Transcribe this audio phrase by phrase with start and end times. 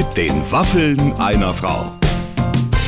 [0.00, 1.94] Mit den Waffeln einer Frau.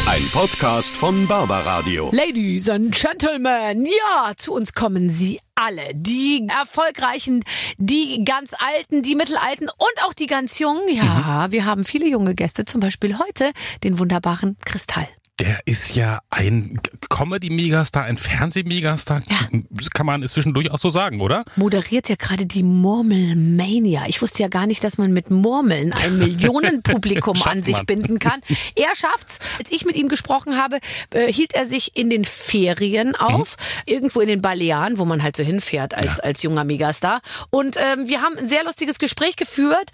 [0.06, 2.08] Ein Podcast von Barbaradio.
[2.10, 5.90] Ladies and Gentlemen, ja, zu uns kommen sie alle.
[5.92, 7.44] Die Erfolgreichen,
[7.76, 10.88] die ganz Alten, die Mittelalten und auch die ganz Jungen.
[10.88, 13.52] Ja, wir haben viele junge Gäste, zum Beispiel heute
[13.84, 15.06] den wunderbaren Kristall.
[15.42, 16.78] Der ist ja ein
[17.10, 19.22] Comedy-Megastar, ein Fernseh-Megastar.
[19.28, 19.58] Ja.
[19.70, 21.44] Das kann man inzwischen durchaus so sagen, oder?
[21.56, 24.04] Moderiert ja gerade die Murmelmania.
[24.06, 27.86] Ich wusste ja gar nicht, dass man mit Murmeln ein Millionenpublikum an sich man.
[27.86, 28.40] binden kann.
[28.76, 29.40] Er schafft's.
[29.58, 30.78] Als ich mit ihm gesprochen habe,
[31.10, 35.36] äh, hielt er sich in den Ferien auf, irgendwo in den Balearen, wo man halt
[35.36, 37.20] so hinfährt als, als junger Megastar.
[37.50, 39.90] Und ähm, wir haben ein sehr lustiges Gespräch geführt.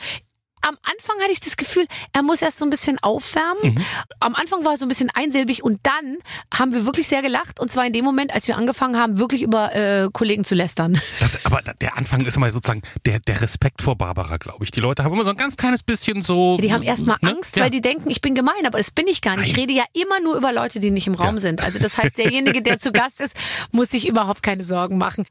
[0.63, 3.75] Am Anfang hatte ich das Gefühl, er muss erst so ein bisschen aufwärmen.
[3.75, 3.85] Mhm.
[4.21, 6.19] Am Anfang war er so ein bisschen einsilbig und dann
[6.53, 7.61] haben wir wirklich sehr gelacht.
[7.61, 11.01] Und zwar in dem Moment, als wir angefangen haben, wirklich über äh, Kollegen zu lästern.
[11.21, 14.71] Das, aber der Anfang ist immer sozusagen der, der Respekt vor Barbara, glaube ich.
[14.71, 16.57] Die Leute haben immer so ein ganz kleines bisschen so.
[16.59, 17.31] Die haben erstmal ne?
[17.31, 17.65] Angst, Ja.
[17.65, 19.47] weil die denken, ich bin gemein, aber das bin ich gar nicht.
[19.47, 19.61] Ich Nein.
[19.63, 21.41] rede ja immer nur über Leute, die nicht im Raum Ja.
[21.41, 21.61] sind.
[21.63, 23.35] Also das heißt, derjenige, der zu Gast ist,
[23.73, 25.27] muss sich überhaupt keine Sorgen machen.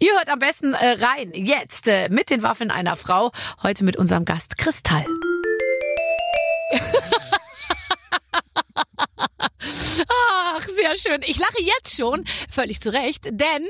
[0.00, 3.32] Ihr hört am besten äh, rein, jetzt äh, mit den Waffeln einer Frau,
[3.64, 5.04] heute mit unserem Gast Kristall.
[10.08, 11.20] Ach, sehr schön.
[11.26, 13.68] Ich lache jetzt schon, völlig zu Recht, denn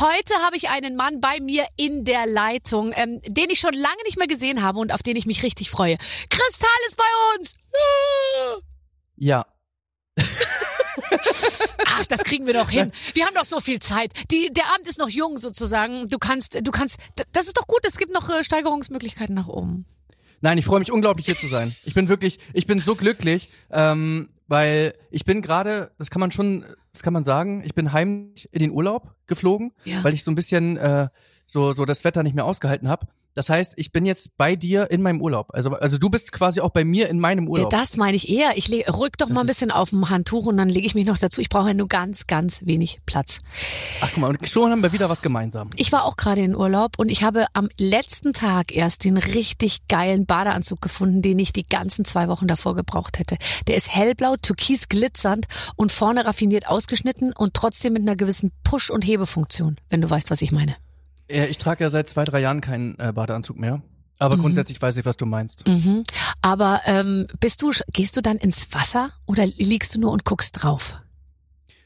[0.00, 4.02] heute habe ich einen Mann bei mir in der Leitung, ähm, den ich schon lange
[4.06, 5.98] nicht mehr gesehen habe und auf den ich mich richtig freue.
[6.30, 7.04] Kristall ist bei
[7.36, 7.54] uns!
[9.16, 9.44] Ja.
[11.86, 12.92] Ach, das kriegen wir doch hin.
[13.14, 14.12] Wir haben doch so viel Zeit.
[14.30, 16.08] Die, der Abend ist noch jung sozusagen.
[16.08, 16.98] Du kannst, du kannst,
[17.32, 17.80] das ist doch gut.
[17.84, 19.86] Es gibt noch äh, Steigerungsmöglichkeiten nach oben.
[20.40, 21.74] Nein, ich freue mich unglaublich hier zu sein.
[21.84, 26.30] Ich bin wirklich, ich bin so glücklich, ähm, weil ich bin gerade, das kann man
[26.30, 30.04] schon, das kann man sagen, ich bin heimlich in den Urlaub geflogen, Ja.
[30.04, 31.08] weil ich so ein bisschen äh,
[31.46, 33.06] so so das Wetter nicht mehr ausgehalten habe.
[33.36, 35.50] Das heißt, ich bin jetzt bei dir in meinem Urlaub.
[35.52, 37.70] Also also du bist quasi auch bei mir in meinem Ja, Urlaub.
[37.70, 38.56] das meine ich eher.
[38.56, 41.06] Ich leg, rück doch mal ein bisschen auf dem Handtuch und dann lege ich mich
[41.06, 41.40] noch dazu.
[41.40, 43.40] Ich brauche ja nur ganz, ganz wenig Platz.
[44.00, 45.70] Ach guck mal, und schon haben wir wieder was gemeinsam.
[45.76, 49.86] Ich war auch gerade in Urlaub und ich habe am letzten Tag erst den richtig
[49.88, 53.36] geilen Badeanzug gefunden, den ich die ganzen zwei Wochen davor gebraucht hätte.
[53.66, 55.46] Der ist hellblau, türkis glitzernd
[55.76, 60.30] und vorne raffiniert ausgeschnitten und trotzdem mit einer gewissen Push- und Hebefunktion, wenn du weißt,
[60.30, 60.74] was ich meine.
[61.28, 63.82] Äh, Ich trage ja seit zwei drei Jahren keinen äh, Badeanzug mehr.
[64.18, 64.40] Aber Mhm.
[64.42, 65.66] grundsätzlich weiß ich, was du meinst.
[65.68, 66.02] Mhm.
[66.40, 70.62] Aber ähm, bist du, gehst du dann ins Wasser oder liegst du nur und guckst
[70.62, 70.94] drauf?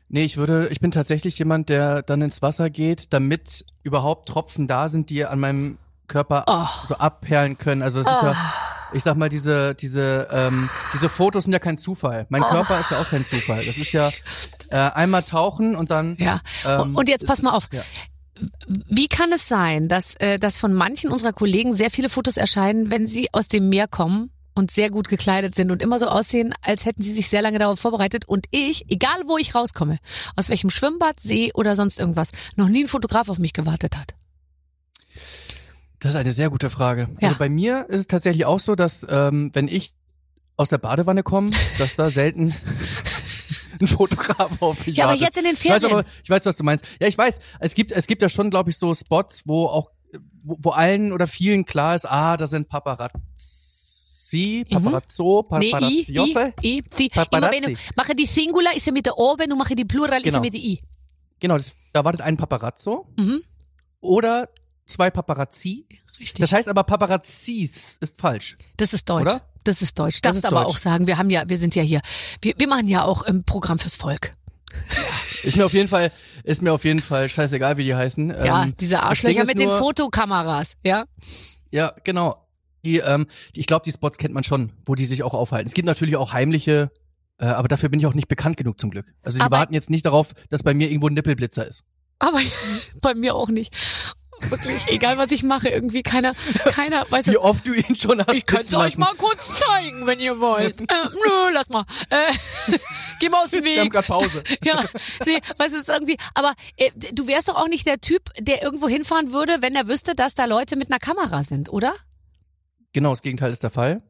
[0.08, 4.66] Nee, ich würde, ich bin tatsächlich jemand, der dann ins Wasser geht, damit überhaupt Tropfen
[4.68, 5.78] da sind, die an meinem
[6.08, 6.66] Körper Oh.
[6.88, 7.82] so abperlen können.
[7.82, 8.34] Also es ist ja,
[8.92, 12.26] ich sag mal, diese, diese, ähm, diese Fotos sind ja kein Zufall.
[12.28, 13.56] Mein Körper ist ja auch kein Zufall.
[13.58, 14.10] Das ist ja
[14.70, 16.16] äh, einmal tauchen und dann.
[16.18, 16.40] Ja.
[16.66, 17.68] Ähm, und jetzt pass mal auf.
[17.72, 17.82] Ja.
[18.66, 22.90] Wie kann es sein, dass, äh, dass von manchen unserer Kollegen sehr viele Fotos erscheinen,
[22.90, 26.54] wenn sie aus dem Meer kommen und sehr gut gekleidet sind und immer so aussehen,
[26.62, 29.98] als hätten sie sich sehr lange darauf vorbereitet und ich, egal wo ich rauskomme,
[30.36, 34.14] aus welchem Schwimmbad, See oder sonst irgendwas, noch nie ein Fotograf auf mich gewartet hat.
[36.00, 37.08] Das ist eine sehr gute Frage.
[37.20, 37.28] Ja.
[37.28, 39.92] Also bei mir ist es tatsächlich auch so, dass ähm, wenn ich
[40.56, 42.54] aus der Badewanne komme, dass da selten
[43.80, 45.26] ein Fotograf auf mich Ja, aber wartet.
[45.26, 45.98] jetzt in den Ich weiß Ferien.
[45.98, 46.84] aber, ich weiß, was du meinst.
[47.00, 47.38] Ja, ich weiß.
[47.60, 49.90] Es gibt, es gibt ja schon, glaube ich, so Spots, wo auch,
[50.42, 55.58] wo, wo allen oder vielen klar ist, ah, da sind Paparazzi, Paparazzo, Mhm.
[55.58, 57.06] Nee, i, i, i, si.
[57.06, 57.62] Immer Paparazzi.
[57.62, 60.18] wenn du, mache die Singular ist ja mit der O, wenn du mache die Plural
[60.18, 60.40] ist ja Genau.
[60.42, 60.80] mit der I.
[61.40, 63.42] Genau, das, da wartet ein Paparazzo Mhm.
[64.00, 64.48] oder
[64.86, 65.86] zwei Paparazzi.
[66.18, 66.40] Richtig.
[66.40, 68.56] Das heißt aber Paparazzis ist falsch.
[68.76, 69.22] Das ist Deutsch.
[69.22, 69.42] Oder?
[69.64, 70.20] Das ist Deutsch.
[70.22, 70.68] Das Darfst aber Deutsch.
[70.74, 72.00] auch sagen, wir haben ja, wir sind ja hier,
[72.42, 74.32] wir, wir machen ja auch ein Programm fürs Volk.
[75.42, 76.12] Ist mir auf jeden Fall,
[76.44, 78.30] ist mir auf jeden Fall scheißegal, wie die heißen.
[78.30, 81.04] Ja, Ähm, diese Arschlöcher mit den nur- Fotokameras, ja.
[81.70, 82.46] Ja, genau.
[82.84, 85.66] Die, ähm, die, ich glaube, die Spots kennt man schon, wo die sich auch aufhalten.
[85.66, 86.90] Es gibt natürlich auch heimliche,
[87.38, 89.06] äh, aber dafür bin ich auch nicht bekannt genug zum Glück.
[89.22, 91.82] Also die Aber- warten jetzt nicht darauf, dass bei mir irgendwo ein Nippelblitzer ist.
[92.18, 92.38] Aber
[93.02, 93.74] bei mir auch nicht.
[94.48, 96.32] Wirklich, egal was ich mache, irgendwie keiner,
[96.72, 100.06] keiner, weißt Wie oft du ihn schon hast ich es blitzen euch mal kurz zeigen,
[100.06, 100.80] wenn ihr wollt.
[100.90, 101.84] Äh, nö, lass mal.
[102.08, 102.32] Äh,
[103.20, 103.92] geh mal aus dem Wir haben Weg.
[103.92, 104.42] gerade Pause.
[104.64, 104.82] Ja,
[105.24, 108.62] nee, weißt du, ist irgendwie, aber äh, du wärst doch auch nicht der Typ, der
[108.62, 111.94] irgendwo hinfahren würde, wenn er wüsste, dass da Leute mit einer Kamera sind, oder?
[112.92, 114.02] Genau, das Gegenteil ist der Fall.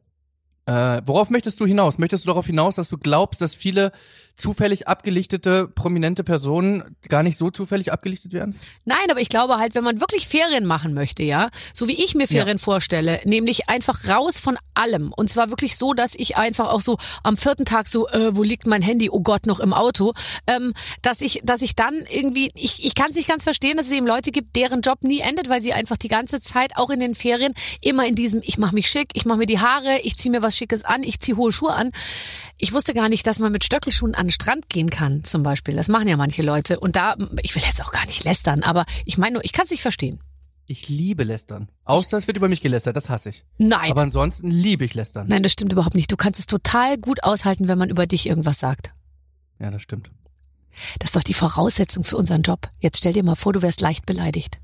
[0.65, 1.97] Äh, worauf möchtest du hinaus?
[1.97, 3.91] Möchtest du darauf hinaus, dass du glaubst, dass viele
[4.41, 8.59] zufällig abgelichtete prominente Personen gar nicht so zufällig abgelichtet werden?
[8.85, 12.15] Nein, aber ich glaube halt, wenn man wirklich Ferien machen möchte, ja, so wie ich
[12.15, 12.63] mir Ferien ja.
[12.63, 15.13] vorstelle, nämlich einfach raus von allem.
[15.15, 18.43] Und zwar wirklich so, dass ich einfach auch so am vierten Tag so, äh, wo
[18.43, 19.09] liegt mein Handy?
[19.09, 20.13] Oh Gott, noch im Auto.
[20.47, 23.87] Ähm, dass ich, dass ich dann irgendwie, ich, ich kann es nicht ganz verstehen, dass
[23.87, 26.89] es eben Leute gibt, deren Job nie endet, weil sie einfach die ganze Zeit, auch
[26.89, 29.99] in den Ferien, immer in diesem, ich mache mich schick, ich mache mir die Haare,
[30.03, 31.91] ich ziehe mir was Schickes an, ich ziehe hohe Schuhe an.
[32.57, 35.75] Ich wusste gar nicht, dass man mit Stöckelschuhen an den Strand gehen kann, zum Beispiel.
[35.75, 36.79] Das machen ja manche Leute.
[36.79, 39.65] Und da, ich will jetzt auch gar nicht lästern, aber ich meine nur, ich kann
[39.65, 40.19] es nicht verstehen.
[40.65, 41.67] Ich liebe Lästern.
[41.83, 43.43] Außer es wird über mich gelästert, das hasse ich.
[43.57, 43.91] Nein.
[43.91, 45.27] Aber ansonsten liebe ich Lästern.
[45.27, 46.11] Nein, das stimmt überhaupt nicht.
[46.11, 48.93] Du kannst es total gut aushalten, wenn man über dich irgendwas sagt.
[49.59, 50.09] Ja, das stimmt.
[50.99, 52.69] Das ist doch die Voraussetzung für unseren Job.
[52.79, 54.59] Jetzt stell dir mal vor, du wärst leicht beleidigt.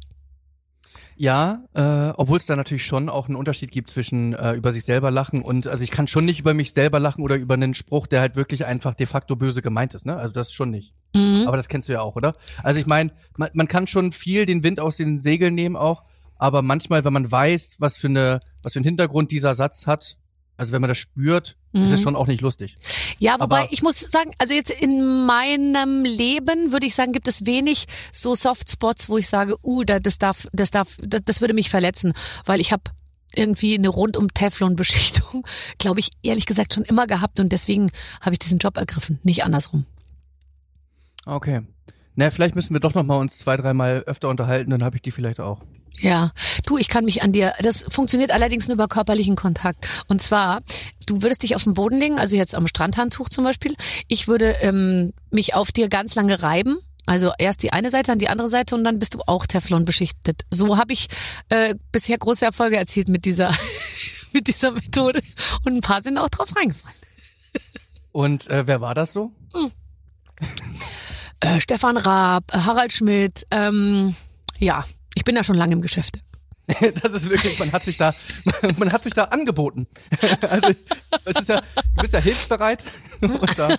[1.20, 4.86] Ja, äh, obwohl es da natürlich schon auch einen Unterschied gibt zwischen äh, über sich
[4.86, 7.74] selber lachen und also ich kann schon nicht über mich selber lachen oder über einen
[7.74, 10.16] Spruch, der halt wirklich einfach de facto böse gemeint ist, ne?
[10.16, 10.94] Also das schon nicht.
[11.16, 11.46] Mhm.
[11.48, 12.36] Aber das kennst du ja auch, oder?
[12.62, 16.04] Also ich meine, man, man kann schon viel den Wind aus den Segeln nehmen auch,
[16.38, 20.18] aber manchmal, wenn man weiß, was für eine, was für einen Hintergrund dieser Satz hat,
[20.58, 21.84] also wenn man das spürt, mhm.
[21.84, 22.04] ist es mhm.
[22.04, 22.76] schon auch nicht lustig.
[23.20, 27.28] Ja, wobei Aber ich muss sagen, also jetzt in meinem Leben würde ich sagen, gibt
[27.28, 31.54] es wenig so Softspots, wo ich sage, uh, das darf, das darf, das, das würde
[31.54, 32.14] mich verletzen,
[32.46, 32.84] weil ich habe
[33.36, 35.46] irgendwie eine rundum Teflon-Beschichtung,
[35.78, 39.44] glaube ich, ehrlich gesagt schon immer gehabt und deswegen habe ich diesen Job ergriffen, nicht
[39.44, 39.86] andersrum.
[41.26, 41.62] Okay.
[42.18, 45.04] Na, vielleicht müssen wir doch noch mal uns zwei, dreimal öfter unterhalten, dann habe ich
[45.04, 45.62] die vielleicht auch.
[46.00, 46.32] Ja,
[46.66, 47.54] du, ich kann mich an dir.
[47.62, 50.04] Das funktioniert allerdings nur über körperlichen Kontakt.
[50.08, 50.62] Und zwar,
[51.06, 53.76] du würdest dich auf den Boden legen, also jetzt am Strandhandtuch zum Beispiel.
[54.08, 56.80] Ich würde ähm, mich auf dir ganz lange reiben.
[57.06, 59.86] Also erst die eine Seite, dann die andere Seite und dann bist du auch Teflon
[59.86, 60.42] beschichtet.
[60.50, 61.10] So habe ich
[61.50, 63.54] äh, bisher große Erfolge erzielt mit dieser
[64.34, 65.22] mit dieser Methode
[65.66, 66.98] und ein paar sind auch drauf reingefallen.
[68.12, 69.32] Und äh, wer war das so?
[69.54, 69.72] Hm.
[71.40, 74.16] Äh, Stefan Raab, Harald Schmidt, ähm,
[74.60, 74.84] ja,
[75.16, 76.20] ich bin ja schon lange im Geschäft.
[77.02, 78.14] das ist wirklich, man hat sich da,
[78.78, 79.88] man hat sich da angeboten.
[80.42, 80.70] Also,
[81.26, 82.84] es ist ja, du bist ja hilfsbereit.
[83.56, 83.70] Da,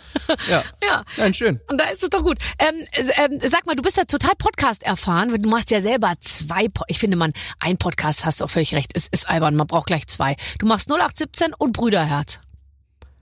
[0.50, 0.62] ja.
[0.82, 1.04] ja.
[1.16, 1.60] Nein, schön.
[1.70, 2.38] Und da ist es doch gut.
[2.58, 6.14] Ähm, ähm, sag mal, du bist ja total Podcast erfahren, weil du machst ja selber
[6.20, 9.54] zwei, po ich finde man, ein Podcast hast du auch völlig recht, ist, ist albern,
[9.54, 10.36] man braucht gleich zwei.
[10.58, 12.40] Du machst 0817 und Brüderherz.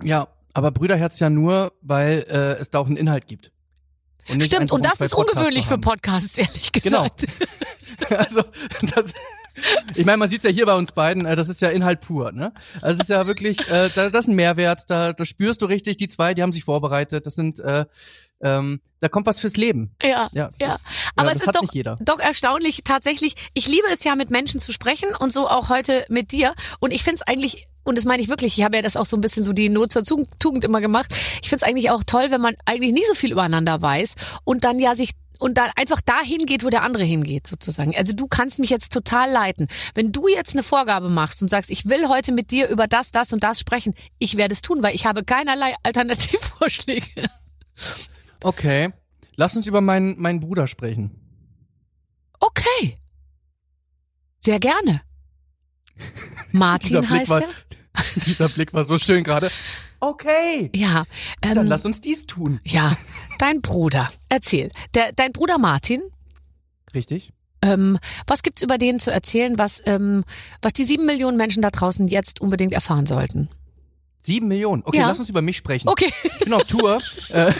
[0.03, 3.51] Ja, aber Brüderherz ja nur, weil äh, es da auch einen Inhalt gibt.
[4.29, 7.25] Und Stimmt, und das ist ungewöhnlich für Podcasts, ehrlich gesagt.
[8.09, 8.19] Genau.
[8.19, 8.43] also,
[8.95, 9.13] das,
[9.95, 12.33] ich meine, man sieht's ja hier bei uns beiden, äh, das ist ja Inhalt pur,
[12.33, 12.53] ne?
[12.83, 15.97] Also es ist ja wirklich, äh, das ist ein Mehrwert, da, da spürst du richtig,
[15.97, 17.87] die zwei, die haben sich vorbereitet, das sind, äh,
[18.43, 19.95] ähm, da kommt was fürs Leben.
[20.03, 20.51] Ja, ja.
[20.61, 20.69] ja.
[20.69, 20.87] Ist,
[21.17, 24.73] Aber ja, es ist doch, doch erstaunlich, tatsächlich, ich liebe es ja, mit Menschen zu
[24.73, 26.55] sprechen und so auch heute mit dir.
[26.81, 29.07] Und ich finde es eigentlich und das meine ich wirklich, ich habe ja das auch
[29.07, 31.15] so ein bisschen so die Not zur Tugend immer gemacht.
[31.41, 34.65] Ich finde es eigentlich auch toll, wenn man eigentlich nie so viel übereinander weiß und
[34.65, 37.95] dann ja sich und dann einfach dahin geht, wo der andere hingeht, sozusagen.
[37.97, 39.69] Also du kannst mich jetzt total leiten.
[39.95, 43.13] Wenn du jetzt eine Vorgabe machst und sagst, ich will heute mit dir über das,
[43.13, 47.29] das und das sprechen, ich werde es tun, weil ich habe keinerlei Alternativvorschläge.
[48.43, 48.93] Okay.
[49.37, 51.11] Lass uns über meinen, meinen Bruder sprechen.
[52.41, 52.97] Okay.
[54.39, 55.03] Sehr gerne.
[56.53, 57.49] Martin heißt war, er.
[58.27, 59.51] Dieser Blick war so schön gerade.
[60.01, 60.71] Okay.
[60.75, 61.05] Ja.
[61.43, 62.61] Ähm, Dann lass uns dies tun.
[62.65, 62.97] Ja.
[63.39, 64.11] Dein Bruder.
[64.29, 64.71] Erzähl.
[64.95, 66.03] Der, dein Bruder Martin.
[66.95, 67.33] Richtig.
[67.63, 70.25] Ähm, was gibt's über den zu erzählen, was, ähm,
[70.63, 73.49] was die sieben Millionen Menschen da draußen jetzt unbedingt erfahren sollten?
[74.21, 74.83] Sieben Millionen?
[74.85, 75.09] Okay, ja.
[75.09, 75.89] lass uns über mich sprechen.
[75.89, 76.11] Okay.
[76.25, 77.01] Ich bin auf Tour.
[77.31, 77.53] äh,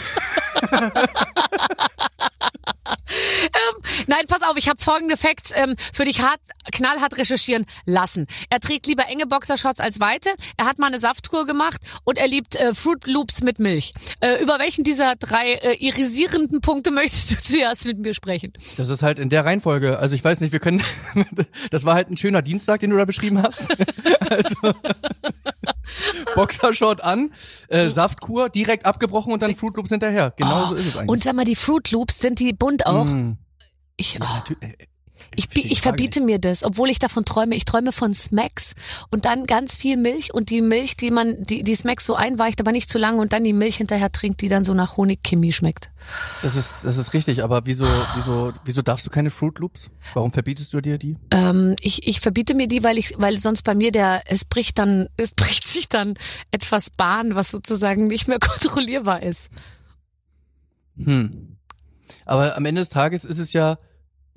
[3.07, 6.39] ähm, nein, pass auf, ich habe folgende Facts ähm, für dich hart,
[6.71, 8.27] knallhart recherchieren lassen.
[8.49, 10.29] Er trägt lieber enge Boxershorts als weite.
[10.57, 13.93] Er hat mal eine Saftkur gemacht und er liebt äh, Fruit Loops mit Milch.
[14.19, 18.53] Äh, über welchen dieser drei äh, irisierenden Punkte möchtest du zuerst mit mir sprechen?
[18.77, 19.99] Das ist halt in der Reihenfolge.
[19.99, 20.83] Also ich weiß nicht, wir können.
[21.71, 23.67] das war halt ein schöner Dienstag, den du da beschrieben hast.
[24.29, 24.73] also
[26.35, 27.33] Boxershort an,
[27.67, 30.33] äh, Saftkur direkt abgebrochen und dann Fruit Loops hinterher.
[30.37, 31.09] Genau oh, so ist es eigentlich.
[31.09, 33.05] Und sag mal, die Fruit Loops sind die bunt auch?
[33.05, 33.33] Mm.
[33.97, 34.53] Ich, oh.
[35.37, 37.55] Ich, ich verbiete mir das, obwohl ich davon träume.
[37.55, 38.73] Ich träume von Smacks
[39.11, 42.59] und dann ganz viel Milch und die Milch, die man, die, die Smacks so einweicht,
[42.59, 45.53] aber nicht zu lange und dann die Milch hinterher trinkt, die dann so nach Honigchemie
[45.53, 45.91] schmeckt.
[46.41, 49.91] Das ist, das ist richtig, aber wieso, wieso, wieso darfst du keine Fruit Loops?
[50.15, 51.17] Warum verbietest du dir die?
[51.29, 54.79] Ähm, ich, ich verbiete mir die, weil ich, weil sonst bei mir der, es bricht
[54.79, 56.15] dann, es bricht sich dann
[56.49, 59.51] etwas Bahn, was sozusagen nicht mehr kontrollierbar ist.
[60.97, 61.57] Hm.
[62.25, 63.77] Aber am Ende des Tages ist es ja,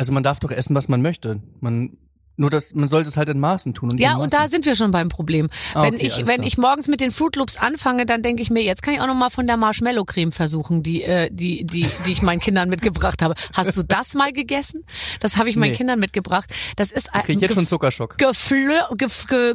[0.00, 1.42] also man darf doch essen, was man möchte.
[1.60, 1.98] Man
[2.36, 3.90] Nur dass man sollte es halt in Maßen tun.
[3.92, 5.50] Und Ja, und da sind wir schon beim Problem.
[5.74, 6.46] Ah, wenn okay, ich, wenn klar.
[6.46, 9.06] ich morgens mit den Fruit Loops anfange, dann denke ich mir, jetzt kann ich auch
[9.06, 13.20] noch mal von der Marshmallow-Creme versuchen, die, äh, die, die, die ich meinen Kindern mitgebracht
[13.20, 13.34] habe.
[13.54, 14.86] Hast du das mal gegessen?
[15.20, 15.76] Das habe ich meinen Nee.
[15.76, 16.50] Kindern mitgebracht.
[16.76, 18.16] Das ist ein krieg ich jetzt schon Zuckerschock.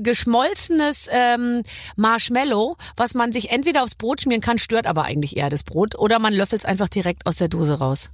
[0.03, 1.63] geschmolzenes ähm,
[1.95, 5.97] Marshmallow, was man sich entweder aufs Brot schmieren kann, stört aber eigentlich eher das Brot,
[5.97, 8.11] oder man löffelt es einfach direkt aus der Dose raus.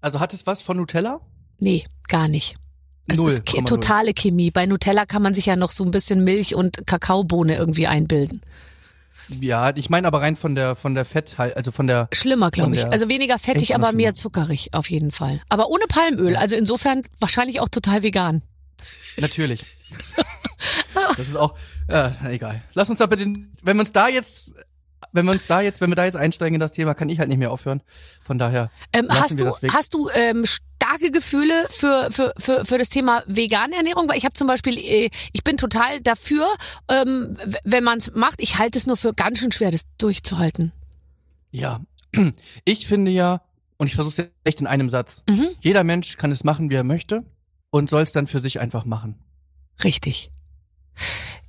[0.00, 1.20] Also hat es was von Nutella?
[1.60, 2.56] Nee, gar nicht.
[3.06, 3.80] Es Null ist Che- Komma null.
[3.80, 4.50] totale Chemie.
[4.50, 8.40] Bei Nutella kann man sich ja noch so ein bisschen Milch und Kakaobohne irgendwie einbilden.
[9.40, 12.74] Ja, ich meine aber rein von der von der Fett, also von der Schlimmer, glaube
[12.76, 12.84] ich.
[12.86, 15.40] Also weniger fettig, aber mehr zuckerig auf jeden Fall.
[15.48, 16.34] Aber ohne Palmöl.
[16.36, 18.42] Also insofern wahrscheinlich auch total vegan.
[19.18, 19.64] natürlich.
[21.16, 21.54] das ist auch
[21.88, 22.62] äh, egal.
[22.74, 24.54] Lass uns aber den, wenn wir uns da jetzt
[25.12, 27.18] wenn wir uns da jetzt, wenn wir da jetzt einsteigen in das Thema, kann ich
[27.18, 27.82] halt nicht mehr aufhören.
[28.24, 29.72] Von daher, Ähm, hast wir du das weg.
[29.74, 30.44] hast du ähm,
[30.90, 34.08] starke Gefühle für für für für das Thema vegane Ernährung?
[34.08, 36.46] Weil ich habe zum Beispiel, äh, ich bin total dafür,
[36.88, 38.40] ähm, wenn man es macht.
[38.40, 40.72] Ich halte es nur für ganz schön schwer, das durchzuhalten.
[41.50, 41.80] ja.
[42.64, 43.40] Ich finde ja,
[43.78, 45.22] und ich versuche es echt in einem Satz.
[45.28, 45.46] Mhm.
[45.60, 47.24] Jeder Mensch kann es machen, wie er möchte
[47.70, 49.14] und soll es dann für sich einfach machen.
[49.84, 50.32] Richtig.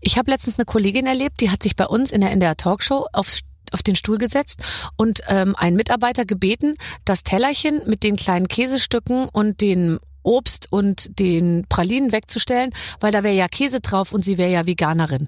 [0.02, 3.08] Ich habe letztens eine Kollegin erlebt, die hat sich bei uns in der NDR Talkshow
[3.12, 4.62] aufs auf den Stuhl gesetzt
[4.98, 6.76] und ähm, einen Mitarbeiter gebeten,
[7.06, 13.24] das Tellerchen mit den kleinen Käsestücken und den Obst und den Pralinen wegzustellen, weil da
[13.24, 15.28] wäre ja Käse drauf und sie wäre ja Veganerin.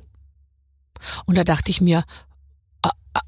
[1.25, 2.03] Und da dachte ich mir,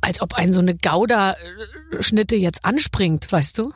[0.01, 3.71] als ob ein so eine Gouda-Schnitte jetzt anspringt, weißt du?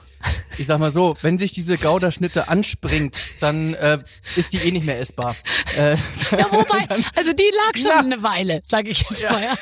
[0.57, 3.99] Ich sag mal so, wenn sich diese Gouda-Schnitte anspringt, dann äh,
[4.35, 5.35] ist die eh nicht mehr essbar.
[5.77, 5.91] Äh,
[6.31, 6.83] Ja, wobei,
[7.15, 7.99] also die lag schon Na.
[7.99, 9.31] eine Weile, sage ich jetzt Ja.
[9.31, 9.43] mal.
[9.43, 9.53] Ja.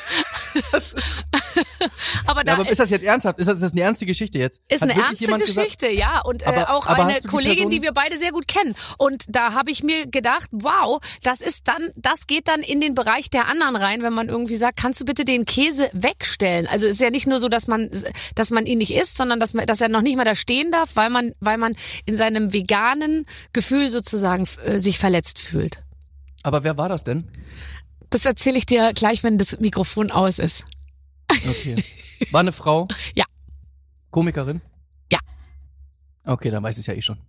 [2.26, 3.40] aber ja, da aber ist das jetzt ernsthaft?
[3.40, 4.62] Ist das, ist das eine ernste Geschichte jetzt?
[4.68, 6.22] Ist Hat eine ernste jemand gesagt- Geschichte, ja.
[6.22, 8.76] Und äh, Aber- auch aber eine die Kollegin, Person- die wir beide sehr gut kennen.
[8.98, 12.94] Und da habe ich mir gedacht, wow, das ist dann, das geht dann in den
[12.96, 16.68] Bereich der anderen rein, wenn man irgendwie sagt, kannst du bitte den Käse wegstellen?
[16.68, 17.90] Also ist ja nicht nur so, dass man,
[18.36, 20.72] dass man ihn nicht isst, sondern dass man, dass er noch nicht mal da stehen
[20.72, 25.84] darf, weil man, weil man in seinem veganen Gefühl sozusagen äh, sich verletzt fühlt.
[26.44, 27.30] Aber wer war das denn?
[28.10, 30.64] Das erzähle ich dir gleich, wenn das Mikrofon aus ist.
[31.32, 31.84] Okay.
[32.32, 32.88] War eine Frau?
[33.16, 33.26] Ja.
[34.12, 34.62] Komikerin?
[35.12, 35.20] Ja.
[36.24, 37.18] Okay, dann weiß ich es ja eh schon.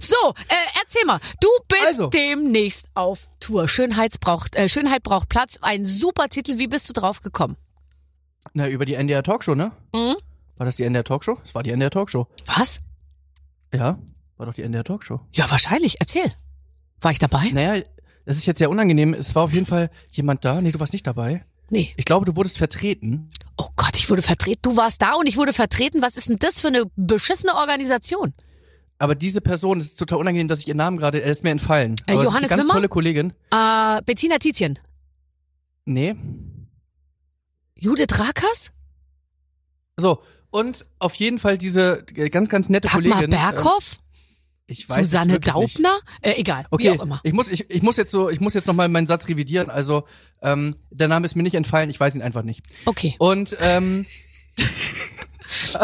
[0.00, 2.06] So, äh, erzähl mal, du bist Also.
[2.08, 3.66] demnächst auf Tour.
[3.66, 5.58] Schönheits braucht, äh, Schönheit braucht Platz.
[5.62, 6.58] Ein super Titel.
[6.58, 7.56] Wie bist du drauf gekommen?
[8.52, 9.72] Na, über die NDR Talkshow, ne?
[9.92, 10.14] Mhm.
[10.56, 11.34] War das die NDR Talkshow?
[11.42, 12.28] Das war die NDR Talkshow.
[12.46, 12.80] Was?
[13.72, 13.98] Ja,
[14.36, 15.20] war doch die NDR Talkshow.
[15.32, 15.96] Ja, wahrscheinlich.
[16.00, 16.32] Erzähl.
[17.00, 17.50] War ich dabei?
[17.52, 17.82] Naja,
[18.26, 19.14] das ist jetzt sehr unangenehm.
[19.14, 20.60] Es war auf jeden Fall jemand da.
[20.60, 21.44] Nee, du warst nicht dabei.
[21.70, 21.92] Nee.
[21.96, 23.30] Ich glaube, du wurdest vertreten.
[23.56, 24.60] Oh Gott, ich wurde vertreten.
[24.62, 26.02] Du warst da und ich wurde vertreten.
[26.02, 28.34] Was ist denn das für eine beschissene Organisation?
[28.98, 31.50] Aber diese Person, es ist total unangenehm, dass ich ihren Namen gerade, er ist mir
[31.50, 31.94] entfallen.
[32.06, 32.74] Äh, Aber es ist Johannes eine ganz Wimmer?
[32.74, 33.32] tolle Kollegin.
[33.52, 34.78] Äh, Bettina Tizien.
[35.84, 36.14] Nee.
[37.78, 38.70] Judith Rakers?
[39.96, 43.30] So, und auf jeden Fall diese äh, ganz, ganz nette Dagmar Kollegin.
[43.30, 43.96] Berghoff?
[43.98, 44.02] Ähm,
[44.66, 45.40] ich weiß Susanne.
[45.40, 45.98] Daubner?
[46.22, 46.66] Äh, egal.
[46.70, 47.20] Okay, Wie auch immer.
[47.22, 49.70] ich muss, ich, ich muss jetzt so, ich muss jetzt nochmal meinen Satz revidieren.
[49.70, 50.04] Also,
[50.42, 52.64] ähm, der Name ist mir nicht entfallen, ich weiß ihn einfach nicht.
[52.84, 53.14] Okay.
[53.18, 54.04] Und ähm,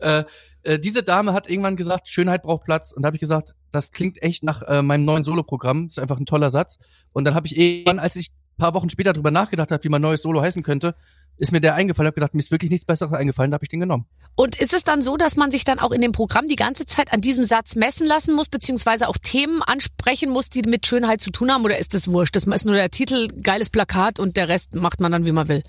[0.00, 0.24] äh,
[0.62, 2.92] äh, diese Dame hat irgendwann gesagt, Schönheit braucht Platz.
[2.92, 5.88] Und da habe ich gesagt, das klingt echt nach äh, meinem neuen Soloprogramm.
[5.88, 6.78] Das ist einfach ein toller Satz.
[7.12, 9.88] Und dann habe ich irgendwann, als ich ein paar Wochen später drüber nachgedacht habe, wie
[9.88, 10.94] mein neues Solo heißen könnte,
[11.38, 12.06] ist mir der eingefallen.
[12.06, 13.50] habe gedacht, mir ist wirklich nichts Besseres eingefallen.
[13.50, 14.06] Da habe ich den genommen.
[14.36, 16.84] Und ist es dann so, dass man sich dann auch in dem Programm die ganze
[16.84, 21.22] Zeit an diesem Satz messen lassen muss, beziehungsweise auch Themen ansprechen muss, die mit Schönheit
[21.22, 21.64] zu tun haben?
[21.64, 22.36] Oder ist das wurscht?
[22.36, 25.48] Das ist nur der Titel, geiles Plakat und der Rest macht man dann, wie man
[25.48, 25.62] will.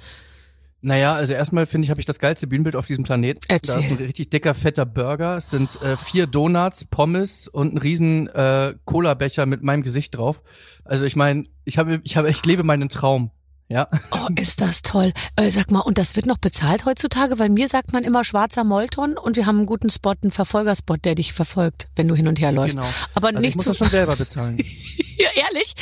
[0.81, 3.43] Naja, also erstmal finde ich, habe ich das geilste Bühnenbild auf diesem Planet.
[3.47, 3.75] Erzähl.
[3.75, 5.37] Da ist ein richtig dicker, fetter Burger.
[5.37, 10.41] Es sind äh, vier Donuts, Pommes und ein riesen äh, Cola-Becher mit meinem Gesicht drauf.
[10.83, 13.31] Also ich meine, ich habe, ich habe, ich lebe meinen Traum.
[13.69, 13.89] Ja.
[14.11, 15.11] Oh, ist das toll.
[15.35, 17.37] Äh, sag mal, und das wird noch bezahlt heutzutage?
[17.37, 21.03] Weil mir sagt man immer schwarzer Molton und wir haben einen guten Spot, einen Verfolgerspot,
[21.03, 22.77] der dich verfolgt, wenn du hin und her läufst.
[22.77, 22.87] Genau.
[23.13, 23.69] Aber Also ich nicht muss zu.
[23.71, 24.57] das schon selber bezahlen.
[25.17, 25.73] ja, ehrlich?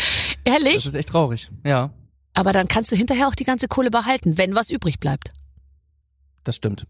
[0.44, 0.86] Das Ehrlich?
[0.88, 1.52] ist echt traurig.
[1.64, 1.92] Ja,
[2.34, 5.32] Aber dann kannst du hinterher auch die ganze Kohle behalten, wenn was übrig bleibt.
[6.44, 6.88] das stimmt.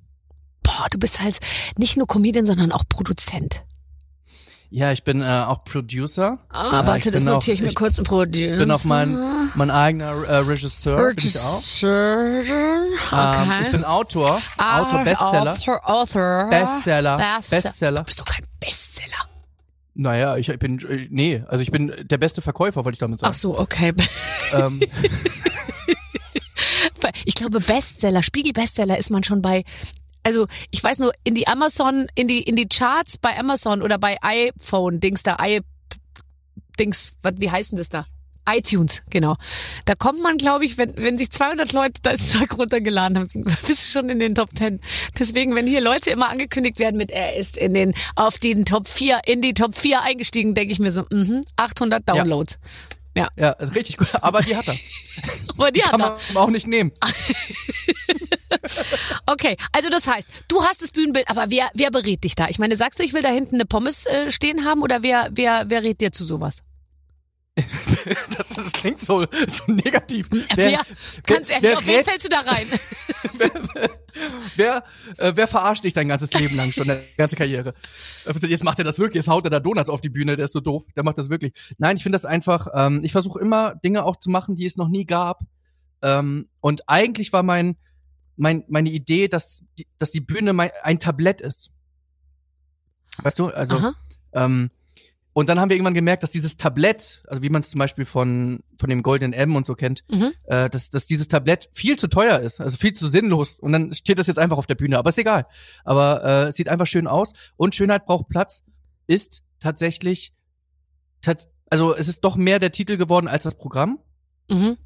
[0.64, 1.40] Boah, du bist halt
[1.78, 3.66] nicht nur Comedian, sondern auch Produzent.
[4.75, 6.38] Ja, ich bin äh, auch Producer.
[6.50, 8.58] Ah, ich warte, das notiere ich mir ich kurz im Producer.
[8.58, 9.17] bin auch mein,
[9.55, 10.98] mein eigener äh, Regisseur.
[10.98, 11.60] Bin ich auch.
[11.62, 12.41] Regisseur.
[13.10, 13.38] Okay.
[13.41, 14.41] Ähm, ich bin Autor.
[14.58, 15.53] Autor, Bestseller.
[15.53, 16.50] Author, Author.
[16.50, 17.15] Bestseller.
[17.15, 17.62] Bestseller.
[17.62, 18.00] Bestseller.
[18.00, 19.29] Du bist doch kein Bestseller.
[19.94, 23.32] Naja, ich bin, äh, nee, also ich bin der beste Verkäufer, wollte ich damit sagen.
[23.34, 23.94] Ach so, okay.
[24.55, 24.82] Ähm,
[27.24, 29.63] Ich glaube, Bestseller, Spiegel-Bestseller ist man schon bei
[30.25, 33.98] also ich weiß nur, in die Amazon, in die, in die Charts bei Amazon oder
[33.98, 35.62] bei iPhone, Dings da, i,
[36.79, 38.05] Dings, was, wie heißt denn das da?
[38.48, 39.38] iTunes, genau.
[39.86, 43.27] Da kommt man, glaube ich, wenn, wenn sich 200 Leute das Zeug runtergeladen haben,
[43.67, 44.82] bist du schon in den Top 10.
[45.17, 48.88] Deswegen, wenn hier Leute immer angekündigt werden mit, er ist in den, auf den Top
[48.88, 52.60] 4, in die Top 4 eingestiegen, denke ich mir so, mhm, 800 Downloads.
[53.15, 53.29] Ja.
[53.38, 54.10] Ja, ist richtig gut.
[54.22, 54.75] Aber die hat er.
[55.58, 56.17] Aber die hat Kann er.
[56.34, 56.91] man auch nicht nehmen.
[59.25, 62.48] Okay, also das heißt, du hast das Bühnenbild, aber wer, wer berät dich da?
[62.50, 65.29] Ich meine, sagst du, ich will da hinten eine Pommes äh, stehen haben oder wer,
[65.32, 66.63] wer, wer rät dir zu sowas?
[68.38, 70.27] Das, das klingt so, so negativ.
[70.55, 70.82] Wer,
[71.25, 72.67] ganz ehrlich, wer auf wen fällst du da rein?
[74.55, 74.84] Wer,
[75.17, 77.74] äh, wer verarscht dich dein ganzes Leben lang schon, deine ganze Karriere?
[78.25, 80.46] Äh, Jetzt macht er das wirklich, jetzt haut er da Donuts auf die Bühne, der
[80.46, 81.53] ist so doof, der macht das wirklich.
[81.77, 84.77] Nein, ich finde das einfach, ähm, ich versuche immer Dinge auch zu machen, die es
[84.77, 85.41] noch nie gab.
[86.01, 87.77] Ähm, und eigentlich war mein,
[88.38, 91.72] mein, meine Idee, dass die, dass die Bühne mein, ein Tablett ist.
[93.22, 93.96] Weißt du, also, Aha.
[94.34, 94.70] ähm,
[95.34, 98.06] und dann haben wir irgendwann gemerkt, dass dieses Tablett, also wie man es zum Beispiel
[98.06, 100.32] von, von dem Golden M und so kennt, Mhm.
[100.46, 103.60] äh, dass, dass dieses Tablett viel zu teuer ist, also viel zu sinnlos.
[103.60, 105.46] Und dann steht das jetzt einfach auf der Bühne, aber ist egal.
[105.84, 107.34] Aber äh, es sieht einfach schön aus.
[107.58, 108.63] Und Schönheit braucht Platz
[109.08, 110.34] ist tatsächlich,
[111.22, 114.00] tats also es ist doch mehr der Titel geworden als das Programm.
[114.50, 114.77] Mhm.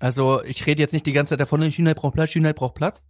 [0.00, 3.02] Also ich rede jetzt nicht die ganze Zeit davon, Schönheit braucht Platz, Schönheit braucht Platz.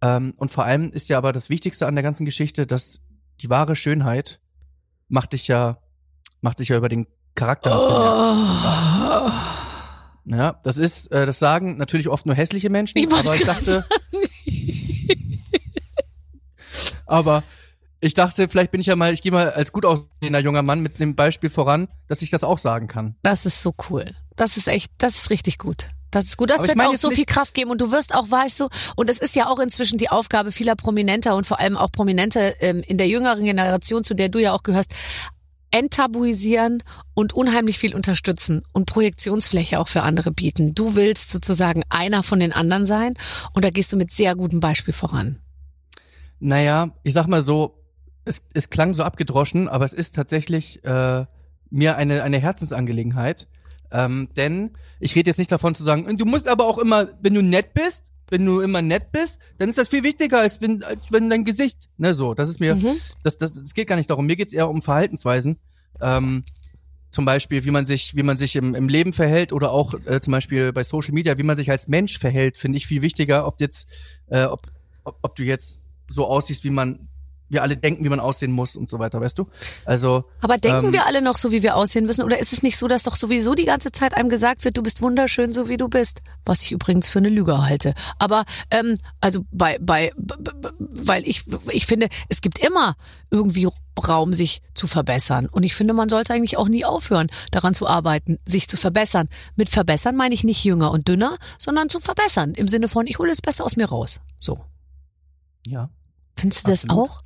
[0.00, 3.00] Ähm, und vor allem ist ja aber das Wichtigste an der ganzen Geschichte, dass
[3.40, 4.40] die wahre Schönheit
[5.08, 5.78] macht dich ja,
[6.40, 7.70] macht sich ja über den Charakter.
[7.74, 9.30] Oh.
[10.30, 13.84] Ja, das ist, äh, das sagen natürlich oft nur hässliche Menschen, Ich aber ich dachte,
[17.06, 17.42] aber
[18.00, 20.80] ich dachte, vielleicht bin ich ja mal, ich gehe mal als gut aussehender junger Mann
[20.80, 23.16] mit dem Beispiel voran, dass ich das auch sagen kann.
[23.22, 24.14] Das ist so cool.
[24.38, 25.88] Das ist echt, das ist richtig gut.
[26.12, 26.48] Das ist gut.
[26.48, 29.18] Das wird auch so viel Kraft geben und du wirst auch, weißt du, und es
[29.18, 32.98] ist ja auch inzwischen die Aufgabe vieler Prominenter und vor allem auch Prominente ähm, in
[32.98, 34.94] der jüngeren Generation, zu der du ja auch gehörst,
[35.72, 40.72] enttabuisieren und unheimlich viel unterstützen und Projektionsfläche auch für andere bieten.
[40.72, 43.14] Du willst sozusagen einer von den anderen sein
[43.52, 45.40] und da gehst du mit sehr gutem Beispiel voran.
[46.38, 47.82] Naja, ich sag mal so,
[48.24, 51.26] es, es klang so abgedroschen, aber es ist tatsächlich äh,
[51.70, 53.48] mir eine, eine Herzensangelegenheit.
[53.90, 57.34] Ähm, denn ich rede jetzt nicht davon zu sagen, du musst aber auch immer, wenn
[57.34, 60.82] du nett bist, wenn du immer nett bist, dann ist das viel wichtiger, als wenn,
[60.82, 62.96] als wenn dein Gesicht, ne, so, das ist mir, Mhm.
[63.22, 64.26] das, das, das geht gar nicht darum.
[64.26, 65.56] Mir geht's eher um Verhaltensweisen.
[66.00, 66.44] Ähm,
[67.10, 70.20] zum Beispiel, wie man sich, wie man sich im, im Leben verhält oder auch äh,
[70.20, 73.46] zum Beispiel bei Social Media, wie man sich als Mensch verhält, finde ich viel wichtiger,
[73.46, 73.88] ob jetzt,
[74.26, 74.66] äh, ob,
[75.04, 77.08] ob, ob du jetzt so aussiehst, wie man,
[77.48, 79.48] wir alle denken, wie man aussehen muss und so weiter, weißt du?
[79.84, 82.22] Also, Aber denken Ähm, wir alle noch so, wie wir aussehen müssen?
[82.22, 84.82] Oder ist es nicht so, dass doch sowieso die ganze Zeit einem gesagt wird, du
[84.82, 86.20] bist wunderschön, so wie du bist?
[86.44, 87.94] Was ich übrigens für eine Lüge halte.
[88.18, 92.96] Aber, ähm, also bei, bei, weil ich, ich finde, es gibt immer
[93.30, 95.46] irgendwie Raum, sich zu verbessern.
[95.46, 99.28] Und ich finde, man sollte eigentlich auch nie aufhören, daran zu arbeiten, sich zu verbessern.
[99.56, 102.54] Mit verbessern meine ich nicht jünger und dünner, sondern zu verbessern.
[102.54, 104.20] Im Sinne von, ich hole das Beste aus mir raus.
[104.38, 104.60] So.
[105.66, 105.90] ja.
[106.36, 107.10] Findest du das Absolut.
[107.10, 107.20] auch?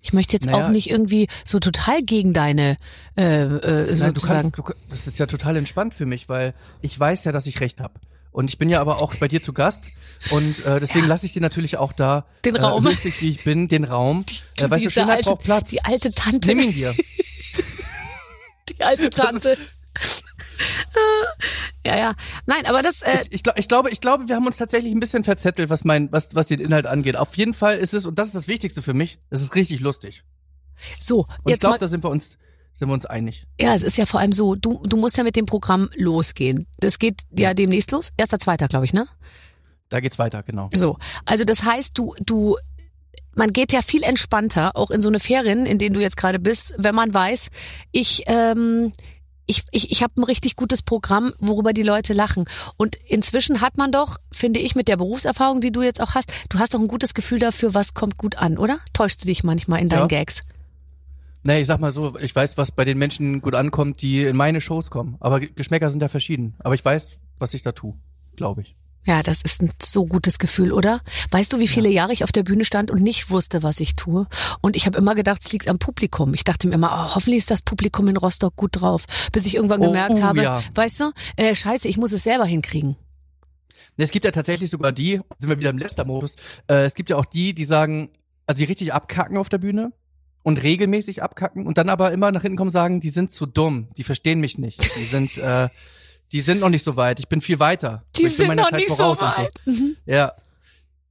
[0.00, 0.64] Ich möchte jetzt Naja.
[0.66, 2.76] auch nicht irgendwie so total gegen deine
[3.16, 4.52] äh, äh, Nein, du sozusagen.
[4.52, 7.60] kannst, du, das ist ja total entspannt für mich, weil ich weiß ja, dass ich
[7.60, 7.94] recht habe.
[8.30, 9.84] Und ich bin ja aber auch bei dir zu Gast
[10.30, 11.08] und äh, deswegen Ja.
[11.08, 12.84] lasse ich dir natürlich auch da, Den äh, Raum.
[12.84, 14.24] lustig wie ich bin, den Raum.
[14.60, 15.70] Äh, weißt du, Schönheit alte- braucht Platz.
[15.70, 16.46] Die alte Tante.
[16.48, 16.94] Nimm ihn dir.
[18.68, 19.56] Die alte Tante.
[21.86, 22.14] ja, ja.
[22.46, 24.92] Nein, aber das, äh, ich, ich, glaub, ich, glaube, ich glaube, wir haben uns tatsächlich
[24.92, 27.16] ein bisschen verzettelt, was mein, was, was den Inhalt angeht.
[27.16, 29.80] Auf jeden Fall ist es, und das ist das Wichtigste für mich, es ist richtig
[29.80, 30.24] lustig.
[30.98, 32.38] so, Und ich glaube, da sind wir uns,
[32.72, 33.46] sind wir uns einig.
[33.60, 36.66] ja, es ist ja vor allem so, du, du musst ja mit dem Programm losgehen.
[36.78, 38.10] Das geht ja demnächst los.
[38.16, 39.08] Erster, zweiter, glaube ich, ne?
[39.88, 40.68] Da geht's weiter, genau.
[40.74, 40.98] So.
[41.24, 42.58] Also das heißt, du, du,
[43.34, 46.38] man geht ja viel entspannter, auch in so eine Ferien, in denen du jetzt gerade
[46.38, 47.48] bist, wenn man weiß,
[47.92, 48.92] ich, ähm,
[49.48, 52.44] ich, ich, ich habe ein richtig gutes Programm, worüber die Leute lachen.
[52.76, 56.32] Und inzwischen hat man doch, finde ich, mit der Berufserfahrung, die du jetzt auch hast,
[56.50, 58.78] du hast doch ein gutes Gefühl dafür, was kommt gut an, oder?
[58.92, 60.06] Täuschst du dich manchmal in deinen Ja.
[60.06, 60.42] Gags?
[61.44, 64.36] Nee, ich sag mal so, ich weiß, was bei den Menschen gut ankommt, die in
[64.36, 65.16] meine Shows kommen.
[65.20, 66.54] Aber Geschmäcker sind ja verschieden.
[66.58, 67.94] Aber ich weiß, was ich da tue,
[68.36, 68.76] glaube ich.
[69.08, 71.00] Ja, das ist ein so gutes Gefühl, oder?
[71.30, 73.96] Weißt du, wie viele Jahre ich auf der Bühne stand und nicht wusste, was ich
[73.96, 74.26] tue?
[74.60, 76.34] Und ich habe immer gedacht, es liegt am Publikum.
[76.34, 79.06] Ich dachte mir immer, oh, hoffentlich ist das Publikum in Rostock gut drauf.
[79.32, 80.60] Bis ich irgendwann Oh, gemerkt uh, habe, ja.
[80.74, 82.96] weißt du, äh, scheiße, ich muss es selber hinkriegen.
[83.96, 86.36] Nee, Es gibt ja tatsächlich sogar die, sind wir wieder im Lester-Modus,
[86.68, 88.10] äh, es gibt ja auch die, die sagen,
[88.46, 89.92] also die richtig abkacken auf der Bühne
[90.42, 93.46] und regelmäßig abkacken und dann aber immer nach hinten kommen und sagen, die sind zu
[93.46, 95.68] dumm, die verstehen mich nicht, die sind, äh,
[96.32, 98.04] die sind noch nicht so weit, ich bin viel weiter.
[98.16, 99.52] Die bin sind noch Zeit nicht so weit.
[99.66, 99.96] Mhm.
[100.06, 100.32] Ja.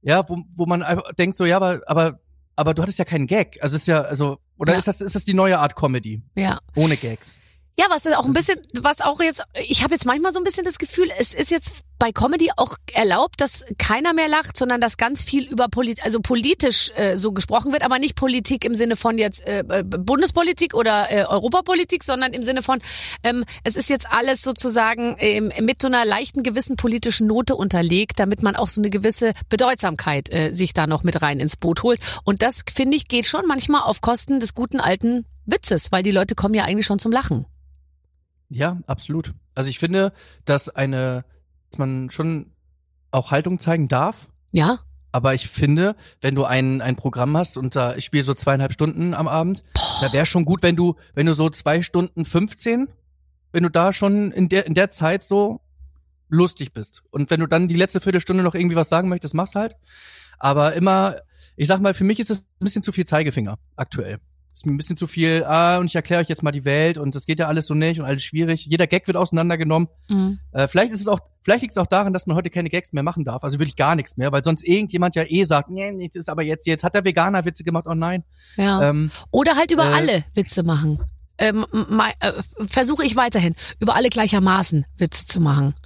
[0.02, 2.20] Ja, wo, wo man einfach denkt so, ja, aber, aber,
[2.56, 3.58] aber du hattest ja keinen Gag.
[3.60, 4.78] Also ist ja, also, oder Ja.
[4.78, 6.22] ist das, ist das die neue Art Comedy?
[6.36, 6.58] Ja.
[6.76, 7.40] Ohne Gags.
[7.78, 10.64] Ja, was auch ein bisschen, was auch jetzt, ich habe jetzt manchmal so ein bisschen
[10.64, 14.96] das Gefühl, es ist jetzt bei Comedy auch erlaubt, dass keiner mehr lacht, sondern dass
[14.96, 18.96] ganz viel über Polit also politisch äh, so gesprochen wird, aber nicht Politik im Sinne
[18.96, 22.80] von jetzt äh, äh, Bundespolitik oder äh, Europapolitik, sondern im Sinne von,
[23.22, 28.18] ähm, es ist jetzt alles sozusagen ähm, mit so einer leichten gewissen politischen Note unterlegt,
[28.18, 31.84] damit man auch so eine gewisse Bedeutsamkeit äh, sich da noch mit rein ins Boot
[31.84, 32.00] holt.
[32.24, 36.10] Und das, finde ich, geht schon manchmal auf Kosten des guten alten Witzes, weil die
[36.10, 37.46] Leute kommen ja eigentlich schon zum Lachen.
[38.48, 39.34] Ja, absolut.
[39.54, 40.12] Also ich finde,
[40.44, 41.24] dass eine,
[41.70, 42.52] dass man schon
[43.10, 44.28] auch Haltung zeigen darf.
[44.52, 44.80] Ja?
[45.10, 48.72] Aber ich finde, wenn du ein, ein Programm hast und da, ich spiele so zweieinhalb
[48.72, 49.64] Stunden am Abend,
[50.00, 52.88] da wäre schon gut, wenn du, wenn du so zwei Stunden 15,
[53.52, 55.60] wenn du da schon in der, in der Zeit so
[56.28, 57.02] lustig bist.
[57.10, 59.76] Und wenn du dann die letzte Viertelstunde noch irgendwie was sagen möchtest, machst halt.
[60.38, 61.16] Aber immer,
[61.56, 64.18] ich sag mal, für mich ist es ein bisschen zu viel Zeigefinger aktuell.
[64.58, 66.98] Ist mir ein bisschen zu viel, ah, und ich erkläre euch jetzt mal die Welt
[66.98, 68.66] und das geht ja alles so nicht und alles schwierig.
[68.66, 69.86] Jeder Gag wird auseinandergenommen.
[70.08, 70.40] Mhm.
[70.50, 72.92] Äh, vielleicht ist es auch, vielleicht liegt es auch daran, dass man heute keine Gags
[72.92, 73.44] mehr machen darf.
[73.44, 76.28] Also wirklich gar nichts mehr, weil sonst irgendjemand ja eh sagt, nee, nee, das ist
[76.28, 78.24] aber jetzt, jetzt hat der Veganer Witze gemacht, oh nein.
[78.56, 78.82] Ja.
[78.82, 81.04] Ähm, Oder halt über äh, alle Witze machen.
[81.38, 81.64] Ähm,
[82.18, 82.32] äh,
[82.66, 85.76] versuche ich weiterhin, über alle gleichermaßen Witze zu machen.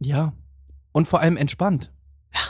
[0.00, 0.32] ja.
[0.90, 1.92] Und vor allem entspannt.
[2.34, 2.40] Ja.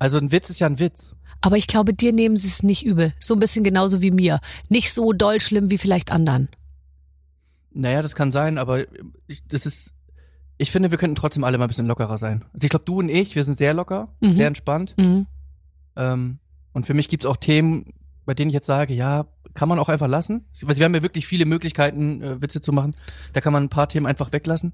[0.00, 1.15] Also ein Witz ist ja ein Witz.
[1.40, 3.12] Aber ich glaube, dir nehmen sie es nicht übel.
[3.20, 4.40] So ein bisschen genauso wie mir.
[4.68, 6.48] Nicht so doll schlimm wie vielleicht anderen.
[7.72, 8.84] Naja, das kann sein, aber
[9.26, 9.92] ich, das ist,
[10.56, 12.44] ich finde, wir könnten trotzdem alle mal ein bisschen lockerer sein.
[12.54, 14.32] Also ich glaube, du und ich, wir sind sehr locker, Mhm.
[14.34, 14.94] sehr entspannt.
[14.98, 15.26] Mhm.
[15.96, 16.38] Ähm,
[16.72, 17.92] und für mich gibt's auch Themen,
[18.24, 20.44] bei denen ich jetzt sage, ja, kann man auch einfach lassen.
[20.62, 22.94] Weil wir haben ja wirklich viele Möglichkeiten, äh, Witze zu machen.
[23.32, 24.72] Da kann man ein paar Themen einfach weglassen.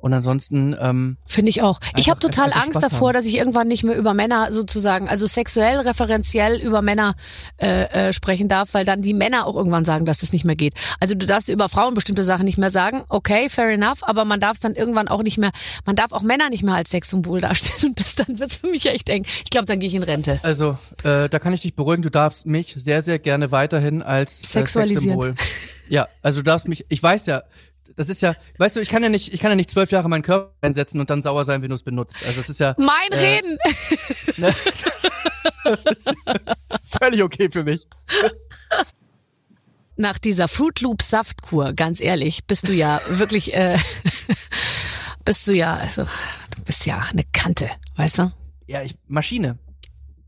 [0.00, 1.78] Und ansonsten, ähm, Finde ich auch.
[1.96, 3.14] ich habe total Angst davor, haben.
[3.14, 7.14] dass ich irgendwann nicht mehr über Männer sozusagen, also sexuell, referenziell über Männer
[7.58, 10.56] äh, äh, sprechen darf, weil dann die Männer auch irgendwann sagen, dass das nicht mehr
[10.56, 10.74] geht.
[11.00, 14.40] Also du darfst über Frauen bestimmte Sachen nicht mehr sagen, okay, fair enough, aber man
[14.40, 15.50] darf es dann irgendwann auch nicht mehr,
[15.84, 18.86] man darf auch Männer nicht mehr als Sexsymbol darstellen und das dann wird's für mich
[18.86, 19.24] echt eng.
[19.44, 20.40] Ich glaube, dann gehe ich in Rente.
[20.42, 24.42] also, äh, da kann ich dich beruhigen, du darfst mich sehr, sehr gerne weiterhin als
[24.42, 25.20] äh, Sexualisieren.
[25.20, 25.34] Sexsymbol.
[25.90, 27.42] Ja, also du darfst mich, ich weiß ja,
[27.96, 30.08] das ist ja, weißt du, ich kann ja nicht, ich kann ja nicht zwölf Jahre
[30.08, 32.16] meinen Körper einsetzen und dann sauer sein, wenn du es benutzt.
[32.26, 33.58] Also das ist ja Mein Äh, Reden!
[34.36, 34.54] ne,
[35.64, 36.10] das, das ist
[37.00, 37.86] völlig okay für mich.
[39.96, 43.76] Nach dieser Fruit Loop Saftkur, ganz ehrlich, bist du ja wirklich, äh,
[45.24, 48.32] bist du ja, also, du bist ja eine Kante, weißt du?
[48.66, 49.58] Ja, ich, Maschine.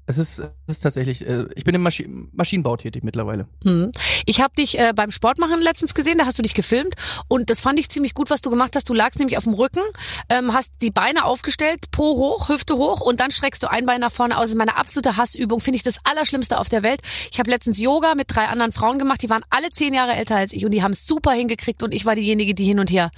[0.06, 3.46] Es ist, es ist tatsächlich, äh, ich bin im Maschi Maschinenbau tätig mittlerweile.
[3.62, 3.92] Mhm.
[4.26, 6.94] Ich habe dich äh, beim Sport machen letztens gesehen, da hast du dich gefilmt
[7.28, 8.88] und das fand ich ziemlich gut, was du gemacht hast.
[8.88, 9.82] Du lagst nämlich auf dem Rücken,
[10.28, 14.00] ähm, hast die Beine aufgestellt, Po hoch, Hüfte hoch und dann streckst du ein Bein
[14.00, 14.42] nach vorne aus.
[14.42, 17.00] Das ist meine absolute Hassübung, finde ich das Allerschlimmste auf der Welt.
[17.30, 20.36] Ich habe letztens Yoga mit drei anderen Frauen gemacht, die waren alle zehn Jahre älter
[20.36, 22.90] als ich und die haben es super hingekriegt und ich war diejenige, die hin und
[22.90, 23.12] her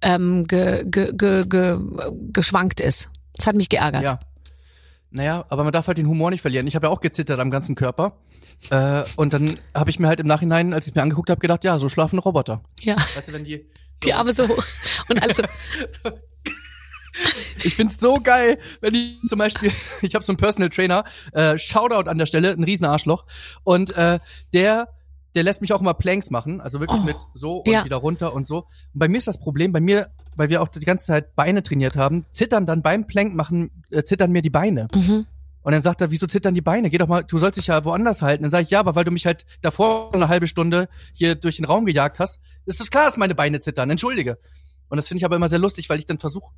[0.00, 1.78] ähm, ge, ge, ge,
[2.32, 3.10] geschwankt ist.
[3.36, 4.02] Das hat mich geärgert.
[4.02, 4.18] Ja.
[5.14, 6.66] Naja, aber man darf halt den Humor nicht verlieren.
[6.66, 8.18] Ich habe ja auch gezittert am ganzen Körper.
[8.70, 11.40] Äh, und dann habe ich mir halt im Nachhinein, als ich es mir angeguckt habe,
[11.40, 12.62] gedacht, ja, so schlafen Roboter.
[12.80, 12.96] ja.
[12.96, 13.66] Weißt du, wenn die.
[13.94, 14.64] So, Die Arme so hoch
[15.08, 15.42] und alles so.
[17.62, 19.70] Ich find's so geil, wenn die zum Beispiel,
[20.02, 23.26] ich habe so einen Personal Trainer, äh, Shoutout an der Stelle, ein Riesenarschloch.
[23.64, 24.18] Und äh,
[24.54, 24.88] der,
[25.34, 27.84] der lässt mich auch immer Planks machen, also wirklich Oh, mit so und ja.
[27.84, 28.58] wieder runter und so.
[28.92, 31.62] Und bei mir ist das Problem, bei mir, weil wir auch die ganze Zeit Beine
[31.62, 34.88] trainiert haben, zittern dann beim Plank machen, äh, zittern mir die Beine.
[34.94, 35.26] Mhm.
[35.62, 36.90] Und dann sagt er, wieso zittern die Beine?
[36.90, 38.42] Geh doch mal, du sollst dich ja woanders halten.
[38.42, 41.56] Dann sage ich, ja, aber weil du mich halt davor eine halbe Stunde hier durch
[41.56, 43.88] den Raum gejagt hast, ist doch klar, dass meine Beine zittern.
[43.88, 44.38] Entschuldige.
[44.88, 46.52] Und das finde ich aber immer sehr lustig, weil ich dann versuche,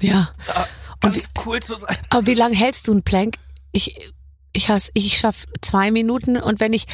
[0.00, 0.30] Ja.
[0.46, 0.66] da
[1.04, 1.96] Und ganz cool zu sein.
[2.10, 3.36] Aber wie lange hältst du einen Plank?
[3.72, 4.10] Ich,
[4.54, 6.86] ich hasse, ich schaff zwei Minuten und wenn ich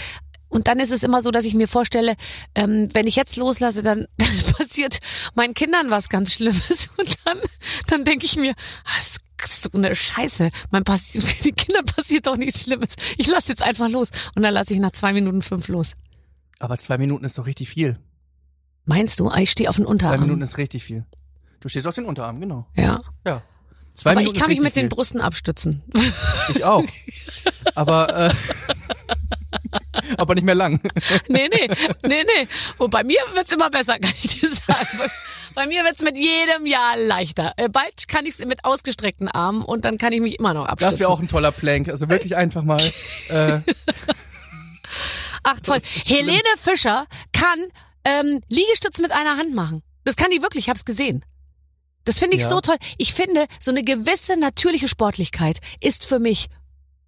[0.52, 2.14] und dann ist es immer so, dass ich mir vorstelle,
[2.54, 4.98] ähm, wenn ich jetzt loslasse, dann, dann passiert
[5.34, 7.38] meinen Kindern was ganz Schlimmes und dann,
[7.88, 9.18] dann denke ich mir, ah, ist
[9.62, 10.50] so eine Scheiße.
[10.70, 12.94] Mein passi den Kindern passiert doch nichts Schlimmes.
[13.18, 15.94] Ich lasse jetzt einfach los und dann lasse ich nach zwei Minuten fünf los.
[16.60, 17.98] Aber zwei Minuten ist doch richtig viel.
[18.84, 19.28] Meinst du?
[19.28, 20.20] Ah, Ich stehe auf den Zwei Unterarm.
[20.20, 21.04] Minuten ist richtig viel.
[21.60, 22.66] Du stehst auf den Unterarm, genau.
[22.76, 23.00] ja.
[23.26, 23.42] Ja.
[23.94, 25.82] Zwei Aber Minuten ich kann mich mit richtig den Brüsten abstützen.
[25.94, 26.12] viel.
[26.56, 26.82] Ich auch.
[27.74, 28.34] Aber, äh,
[30.18, 30.80] aber nicht mehr lang.
[31.28, 31.68] Nee, nee,
[32.06, 32.86] nee, nee.
[32.88, 34.86] Bei mir wird's immer besser, kann ich dir sagen.
[34.98, 35.08] Bei,
[35.54, 37.52] bei mir wird's mit jedem Jahr leichter.
[37.56, 40.92] Äh, Bald kann ich's mit ausgestreckten Armen und dann kann ich mich immer noch abstützen.
[40.92, 41.88] Das wäre auch ein toller Plank.
[41.88, 42.80] Also wirklich einfach mal.
[43.28, 43.60] Äh,
[45.42, 45.78] Ach toll.
[46.06, 47.58] Helene Fischer kann
[48.04, 49.82] ähm, Liegestütze mit einer Hand machen.
[50.04, 51.24] Das kann die wirklich, ich hab's gesehen.
[52.04, 52.48] Das finde ich Ja.
[52.48, 52.76] so toll.
[52.98, 56.46] Ich finde, so eine gewisse natürliche Sportlichkeit ist für mich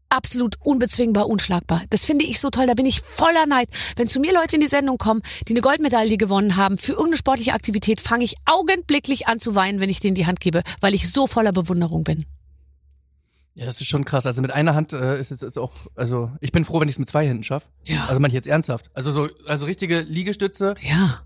[0.08, 1.82] absolut unbezwingbar, unschlagbar.
[1.90, 2.66] Das finde ich so toll.
[2.66, 3.68] Da bin ich voller Neid.
[3.96, 7.16] Wenn zu mir Leute in die Sendung kommen, die eine Goldmedaille gewonnen haben für irgendeine
[7.16, 10.94] sportliche Aktivität, fange ich augenblicklich an zu weinen, wenn ich denen die Hand gebe, weil
[10.94, 12.26] ich so voller Bewunderung bin.
[13.54, 14.26] Ja, das ist schon krass.
[14.26, 16.96] Also mit einer Hand äh, ist es jetzt auch, also ich bin froh, wenn ich
[16.96, 17.68] es mit zwei Händen schaffe.
[17.86, 18.06] Ja.
[18.06, 18.90] Also meine ich jetzt ernsthaft.
[18.94, 21.22] Also so, also richtige Liegestütze, ja.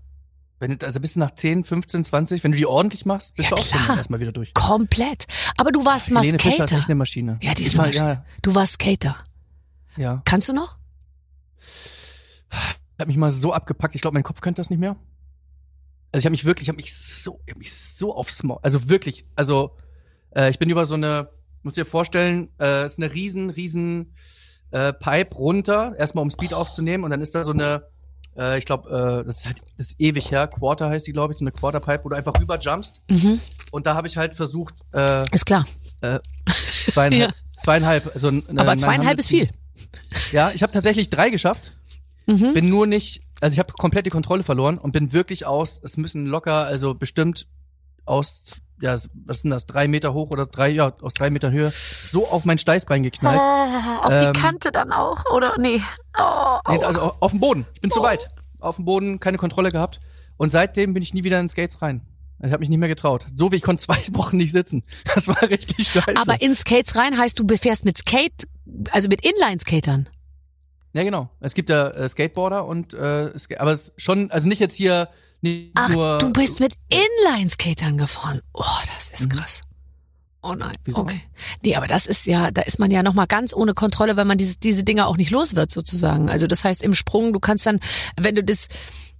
[0.59, 3.49] Wenn du, also bist du nach 10, 15, 20, wenn du die ordentlich machst, bist
[3.49, 3.97] Ja, du auch schon klar.
[3.97, 4.53] erstmal wieder durch.
[4.53, 5.25] Komplett.
[5.57, 6.85] Aber du warst mal Helene Fischer ist echt Skater.
[6.85, 7.39] eine Maschine.
[7.41, 8.09] Ja, die ist Ich eine Maschine.
[8.09, 9.15] Ja, Du warst Skater.
[9.97, 10.21] ja.
[10.25, 10.77] Kannst du noch?
[12.97, 14.95] Hat mich mal so abgepackt, ich glaube, mein Kopf könnte das nicht mehr.
[16.11, 18.59] Also ich habe mich wirklich, ich habe mich so, ich hab mich so aufs Maul,
[18.63, 19.77] also wirklich, also
[20.35, 21.29] äh, ich bin über so eine,
[21.61, 24.15] muss dir vorstellen, äh, ist eine riesen, riesen
[24.71, 27.83] äh, Pipe runter, erstmal um Speed aufzunehmen und dann ist da so eine,
[28.37, 28.89] äh, ich glaube,
[29.21, 31.51] äh, das ist halt, das ist ewig her, Quarter heißt die, glaube ich, so eine
[31.51, 33.39] Quarter Pipe, wo du einfach rüber jumpst Mhm.
[33.71, 35.65] und da habe ich halt versucht, äh, Ist klar.
[36.91, 39.49] zweieinhalb, zweieinhalb, also eine Aber zweieinhalb ist viel.
[40.31, 41.71] Ja, ich habe tatsächlich drei geschafft.
[42.25, 42.53] Mhm.
[42.53, 45.97] Bin nur nicht, also ich habe komplett die Kontrolle verloren und bin wirklich aus, es
[45.97, 47.47] müssen locker, also bestimmt
[48.05, 51.69] aus, ja, was sind das, drei Meter hoch oder drei, ja, aus drei Metern Höhe,
[51.71, 53.39] so auf mein Steißbein geknallt.
[53.41, 55.55] Oh, auf Ähm, die Kante dann auch, oder?
[55.57, 55.81] Nee.
[56.17, 56.85] Oh, Nee, oh.
[56.85, 57.65] also au- auf dem Boden.
[57.73, 58.29] Ich bin zu weit.
[58.59, 59.99] Auf dem Boden, keine Kontrolle gehabt.
[60.37, 62.01] Und seitdem bin ich nie wieder in Skates rein.
[62.41, 63.25] Ich habe mich nicht mehr getraut.
[63.35, 64.83] So wie ich konnte zwei Wochen nicht sitzen.
[65.13, 66.15] Das war richtig scheiße.
[66.15, 68.45] Aber in Skates rein heißt, du befährst mit Skate,
[68.91, 70.07] also mit Inline-Skatern.
[70.93, 71.29] ja, genau.
[71.41, 75.09] Es gibt ja äh, Skateboarder und äh, aber es schon, also nicht jetzt hier
[75.41, 78.41] nicht Ach, du bist mit Inline-Skatern gefahren.
[78.53, 78.63] Oh,
[78.95, 79.37] das ist Mhm.
[79.37, 79.61] krass.
[80.41, 80.77] Oh nein.
[80.85, 80.99] Wieso?
[80.99, 81.21] Okay.
[81.63, 84.37] Nee, aber das ist ja, da ist man ja nochmal ganz ohne Kontrolle, weil man
[84.37, 86.29] diese, diese Dinge auch nicht los wird, sozusagen.
[86.29, 87.79] Also das heißt, im Sprung, du kannst dann,
[88.17, 88.67] wenn du das,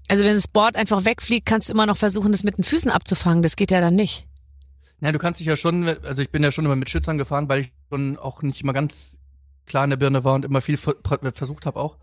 [0.07, 2.89] also wenn das Board einfach wegfliegt, kannst du immer noch versuchen, das mit den Füßen
[2.89, 3.43] abzufangen.
[3.43, 4.27] Das geht ja dann nicht.
[5.01, 7.49] Ja, du kannst dich ja schon, also ich bin ja schon immer mit Schützern gefahren,
[7.49, 9.17] weil ich schon auch nicht immer ganz
[9.65, 10.95] klar in der Birne war und immer viel ver
[11.33, 11.97] versucht habe auch.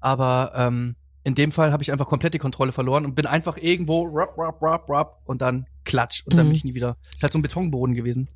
[0.00, 0.96] Aber ähm,
[1.26, 4.38] in dem Fall habe ich einfach komplett die Kontrolle verloren und bin einfach irgendwo rap,
[4.38, 6.50] rap, rap, rap und dann klatsch und dann Mhm.
[6.50, 6.96] bin ich nie wieder.
[7.12, 8.28] Ist halt so ein Betonboden gewesen.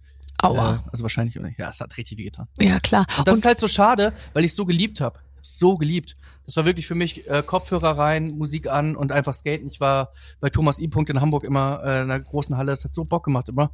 [0.43, 0.75] Aua.
[0.75, 1.39] Äh, also wahrscheinlich?
[1.57, 2.49] Ja, es hat richtig weh getan.
[2.61, 3.07] ja, klar.
[3.19, 5.21] Und das Und ist halt so schade, weil ich so geliebt habe.
[5.41, 6.17] So geliebt.
[6.47, 9.69] Das war wirklich für mich äh, Kopfhörer rein, Musik an und einfach skaten.
[9.69, 10.89] Ich war bei Thomas I.
[10.89, 12.73] Punkt in Hamburg immer äh, in einer großen Halle.
[12.73, 13.71] Es hat so Bock gemacht immer.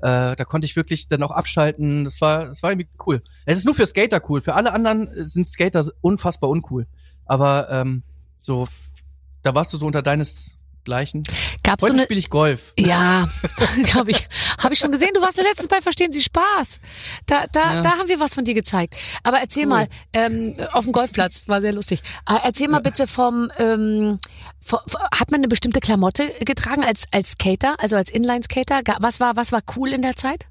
[0.00, 2.04] Äh, da konnte ich wirklich dann auch abschalten.
[2.04, 3.22] Das war, das war irgendwie cool.
[3.46, 4.42] Es ist nur für Skater cool.
[4.42, 6.86] Für alle anderen sind Skater unfassbar uncool.
[7.24, 8.02] Aber ähm,
[8.38, 8.66] so,
[9.42, 11.22] da warst du so unter deinesgleichen.
[11.62, 12.72] gab's so Heute eine, spiele ich Golf.
[12.78, 13.28] Ja,
[13.84, 14.26] glaube ich.
[14.62, 15.10] Habe ich schon gesehen.
[15.14, 16.80] Du warst ja letztens bei Verstehen Sie Spaß.
[17.26, 17.82] Da, da, Ja.
[17.82, 18.96] da haben wir was von dir gezeigt.
[19.22, 19.68] Aber erzähl Cool.
[19.68, 22.02] mal, ähm, auf dem Golfplatz, war sehr lustig.
[22.28, 24.18] Äh, erzähl mal bitte vom, ähm,
[24.64, 28.80] vo- vo- hat man eine bestimmte Klamotte getragen als, als Skater, also als Inline-Skater?
[29.00, 30.46] Was war, was war cool in der Zeit?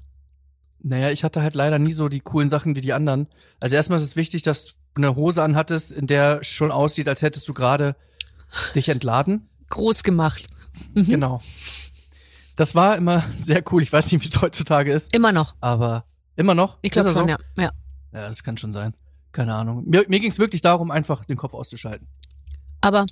[0.80, 3.26] Naja, ich hatte halt leider nie so die coolen Sachen wie die anderen.
[3.60, 7.22] Also erstmal ist es wichtig, dass du eine Hose anhattest, in der schon aussieht, als
[7.22, 7.96] hättest du gerade
[8.74, 9.48] dich entladen.
[9.70, 10.46] Groß gemacht.
[10.94, 11.04] Mhm.
[11.06, 11.40] Genau.
[12.56, 13.82] Das war immer sehr cool.
[13.82, 15.56] Ich weiß nicht, wie es heutzutage ist, Immer noch.
[15.60, 16.04] aber
[16.36, 16.78] immer noch.
[16.82, 17.28] Ich glaube schon, so?
[17.28, 17.38] ja.
[17.56, 17.70] ja.
[18.12, 18.94] Ja, das kann schon sein.
[19.32, 19.84] Keine Ahnung.
[19.86, 22.06] Mir, mir ging es wirklich darum, einfach den Kopf auszuschalten.
[22.80, 23.06] Aber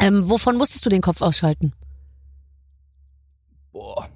[0.00, 1.72] ähm, wovon musstest du den Kopf ausschalten?
[3.72, 4.08] Boah.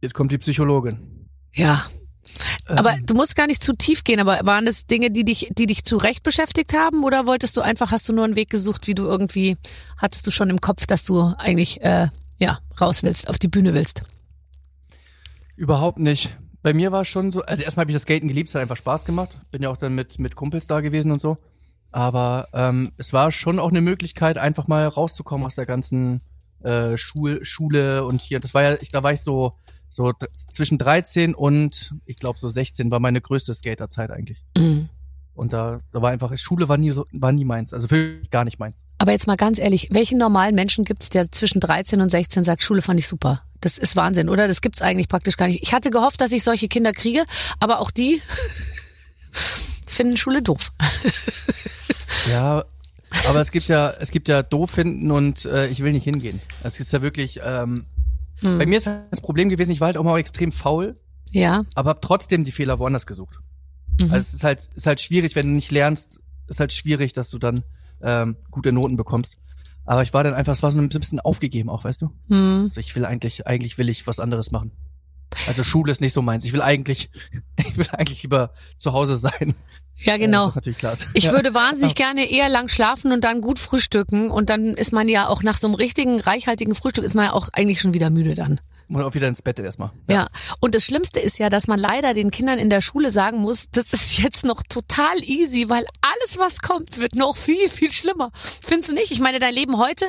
[0.00, 1.25] Jetzt kommt die Psychologin.
[1.56, 1.86] Ja.
[2.66, 5.48] Aber Ähm, du musst gar nicht zu tief gehen, aber waren das Dinge, die dich,
[5.56, 8.50] die dich zu Recht beschäftigt haben oder wolltest du einfach, hast du nur einen Weg
[8.50, 9.56] gesucht, wie du irgendwie,
[9.96, 13.72] hattest du schon im Kopf, dass du eigentlich, äh, ja, raus willst, auf die Bühne
[13.72, 14.02] willst?
[15.56, 16.36] Überhaupt nicht.
[16.62, 18.62] Bei mir war es schon so, also erstmal habe ich das Skaten geliebt, es hat
[18.62, 19.40] einfach Spaß gemacht.
[19.50, 21.38] Bin ja auch dann mit, mit Kumpels da gewesen und so.
[21.92, 26.20] Aber ähm, es war schon auch eine Möglichkeit, einfach mal rauszukommen aus der ganzen
[26.62, 28.40] äh, Schul Schule und hier.
[28.40, 29.54] Das war ja, ich, da war ich so,
[29.88, 30.12] so
[30.52, 34.42] zwischen 13 und ich glaube so 16 war meine größte Skaterzeit eigentlich.
[34.56, 34.88] Mhm.
[35.34, 37.74] Und da, da war einfach, Schule war nie, so, war nie meins.
[37.74, 38.84] Also wirklich gar nicht meins.
[38.98, 42.62] Aber jetzt mal ganz ehrlich, welchen normalen Menschen gibt's, der zwischen 13 und 16 sagt,
[42.62, 43.42] Schule fand ich super?
[43.60, 44.48] Das ist Wahnsinn, oder?
[44.48, 45.62] Das gibt's eigentlich praktisch gar nicht.
[45.62, 47.24] Ich hatte gehofft, dass ich solche Kinder kriege,
[47.60, 48.22] aber auch die
[49.86, 50.72] finden Schule doof.
[52.30, 52.64] Ja,
[53.28, 56.40] aber es gibt ja, es gibt ja doof finden und äh, ich will nicht hingehen.
[56.62, 57.84] Es ist ja wirklich, ähm,
[58.42, 58.58] Mhm.
[58.58, 60.98] Bei mir ist halt das Problem gewesen, ich war halt auch mal extrem faul,
[61.32, 61.64] Ja.
[61.74, 63.38] aber habe trotzdem die Fehler woanders gesucht.
[63.98, 64.04] Mhm.
[64.04, 67.30] Also es ist halt, ist halt schwierig, wenn du nicht lernst, ist halt schwierig, dass
[67.30, 67.62] du dann
[68.02, 69.38] ähm, gute Noten bekommst.
[69.84, 72.10] Aber ich war dann einfach, es war so ein bisschen aufgegeben auch, weißt du?
[72.28, 72.64] Mhm.
[72.68, 74.72] Also ich will eigentlich, eigentlich will ich was anderes machen.
[75.46, 76.44] Also Schule ist nicht so meins.
[76.44, 77.10] Ich will eigentlich,
[77.56, 79.54] ich will eigentlich lieber zu Hause sein.
[79.98, 80.50] Ja, Äh, genau.
[80.50, 80.94] Klar.
[81.14, 81.32] Ich ja.
[81.32, 85.28] würde wahnsinnig gerne eher lang schlafen und dann gut frühstücken und dann ist man ja
[85.28, 88.34] auch nach so einem richtigen, reichhaltigen Frühstück ist man ja auch eigentlich schon wieder müde
[88.34, 88.60] dann.
[88.88, 89.90] Muss auch wieder ins Bett erstmal.
[90.08, 90.28] Ja.
[90.60, 93.68] Und das Schlimmste ist ja, dass man leider den Kindern in der Schule sagen muss,
[93.72, 98.30] das ist jetzt noch total easy, weil alles, was kommt, wird noch viel, viel schlimmer.
[98.64, 99.10] Findest du nicht?
[99.10, 100.08] Ich meine, dein Leben heute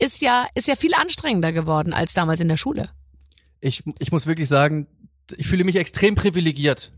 [0.00, 2.90] ist ja, ist ja viel anstrengender geworden als damals in der Schule.
[3.60, 4.86] Ich, ich muss wirklich sagen,
[5.36, 6.92] ich fühle mich extrem privilegiert,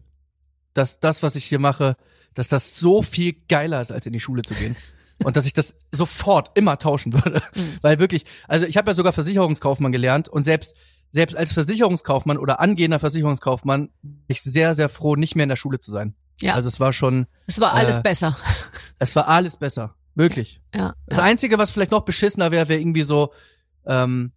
[0.75, 1.97] dass das, was ich hier mache,
[2.35, 4.77] dass das so viel geiler ist, als in die Schule zu gehen.
[5.25, 7.43] Und dass ich das sofort immer tauschen würde.
[7.57, 7.79] Mhm.
[7.83, 10.77] Weil wirklich, also ich habe ja sogar Versicherungskaufmann gelernt und selbst,
[11.11, 15.57] selbst als Versicherungskaufmann oder angehender Versicherungskaufmann bin ich sehr, sehr froh, nicht mehr in der
[15.57, 16.15] Schule zu sein.
[16.41, 16.55] Ja.
[16.55, 18.37] Also es war schon, Es war alles Äh, besser.
[19.01, 19.97] es war alles besser.
[20.15, 20.61] Wirklich.
[20.73, 20.95] Ja.
[21.07, 21.25] Das ja.
[21.25, 23.33] Einzige, was vielleicht noch beschissener wäre, wäre irgendwie so,
[23.87, 24.31] ähm,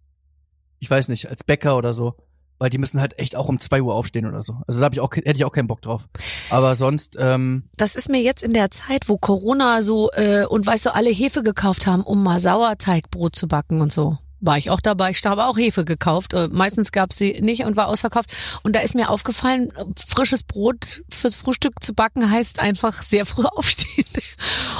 [0.82, 2.16] ich weiß nicht, als Bäcker oder so.
[2.58, 4.56] Weil die müssen halt echt auch um zwei Uhr aufstehen oder so.
[4.66, 6.02] Also da hab ich auch, hätte ich auch keinen Bock drauf.
[6.50, 10.66] Aber sonst, ähm, Das ist mir jetzt in der Zeit, wo Corona so äh, und
[10.66, 14.18] weißt du, alle Hefe gekauft haben, um mal Sauerteigbrot zu backen und so.
[14.44, 15.10] War ich auch dabei.
[15.10, 16.34] Ich habe auch Hefe gekauft.
[16.34, 18.28] Äh, meistens gab sie nicht und war ausverkauft.
[18.64, 23.44] Und da ist mir aufgefallen, frisches Brot fürs Frühstück zu backen heißt einfach sehr früh
[23.56, 24.04] aufstehen.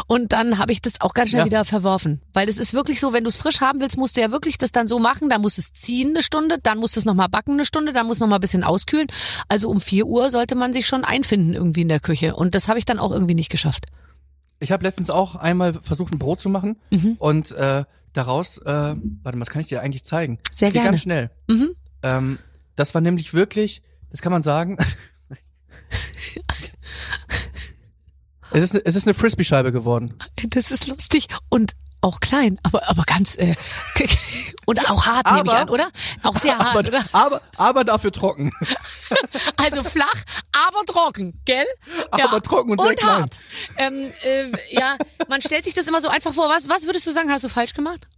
[0.09, 1.47] Und dann habe ich das auch ganz schnell Ja.
[1.47, 2.21] wieder verworfen.
[2.33, 4.59] Weil es ist wirklich so, wenn du es frisch haben willst, musst du ja wirklich
[4.59, 5.29] das dann so machen.
[5.31, 7.93] Dann musst du es ziehen eine Stunde, dann musst du es nochmal backen eine Stunde,
[7.93, 9.07] dann musst du noch mal ein bisschen auskühlen.
[9.49, 12.35] Also um vier Uhr sollte man sich schon einfinden irgendwie in der Küche.
[12.35, 13.87] Und das habe ich dann auch irgendwie nicht geschafft.
[14.59, 17.17] ich habe letztens auch einmal versucht, ein Brot zu machen Mhm.
[17.19, 18.99] und äh, daraus, äh, warte
[19.39, 20.39] mal, was kann ich dir eigentlich zeigen?
[20.51, 20.91] Sehr Das gerne.
[20.91, 21.31] ganz schnell.
[21.49, 21.75] Mhm.
[22.03, 22.39] Ähm,
[22.77, 24.79] das war nämlich wirklich, das kann man sagen.
[28.53, 30.15] es, ist, es ist eine Frisbee-Scheibe geworden.
[30.49, 31.73] Das ist lustig und
[32.03, 33.55] auch klein, aber aber ganz äh,
[34.67, 35.91] und auch hart nehme ich Aber- an, oder?
[36.23, 37.05] Auch sehr hart, aber, oder?
[37.13, 38.53] aber, aber dafür trocken.
[39.57, 41.67] Also flach, aber trocken, gell?
[42.11, 43.21] Aber trocken und sehr klein.
[43.23, 43.41] hart.
[43.77, 44.97] Ähm, äh, ja,
[45.29, 46.49] man stellt sich das immer so einfach vor.
[46.49, 48.09] Was was würdest du sagen, hast du falsch gemacht?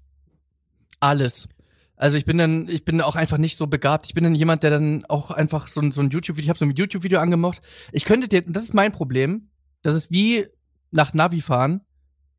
[1.01, 1.49] Alles.
[1.97, 4.07] Also ich bin dann, ich bin auch einfach nicht so begabt.
[4.07, 6.59] Ich bin dann jemand, der dann auch einfach so ein, so ein YouTube-Video, ich habe
[6.59, 7.61] so ein YouTube-Video angemacht.
[7.93, 9.51] Ich könnte dir, das ist mein Problem.
[9.83, 10.47] Das ist wie
[10.91, 11.83] nach Navi fahren.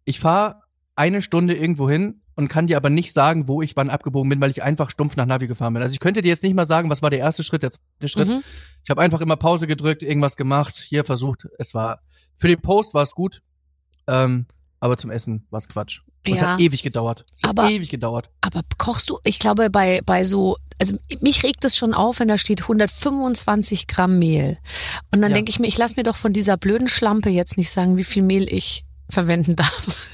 [0.03, 0.61] Ich fahre
[0.95, 4.41] eine Stunde irgendwo hin und kann dir aber nicht sagen, wo ich wann abgebogen bin,
[4.41, 5.81] weil ich einfach stumpf nach Navi gefahren bin.
[5.83, 8.07] Also ich könnte dir jetzt nicht mal sagen, was war der erste Schritt, der zweite
[8.09, 8.27] Schritt.
[8.27, 8.43] Mhm.
[8.83, 11.47] Ich habe einfach immer Pause gedrückt, irgendwas gemacht, hier versucht.
[11.59, 12.01] Es war
[12.37, 13.41] für den Post war es gut,
[14.07, 14.45] ähm,
[14.79, 16.01] aber zum Essen war es Quatsch.
[16.27, 16.53] Und Es Ja.
[16.53, 17.23] hat ewig gedauert.
[17.35, 18.29] Es hat Aber- ewig gedauert.
[18.41, 22.27] Aber kochst du, ich glaube, bei, bei so, also mich regt es schon auf, wenn
[22.27, 24.57] da steht 125 Gramm Mehl.
[25.11, 25.35] Und dann Ja.
[25.35, 28.03] denke ich mir, ich lass mir doch von dieser blöden Schlampe jetzt nicht sagen, wie
[28.03, 30.09] viel Mehl ich verwenden darf.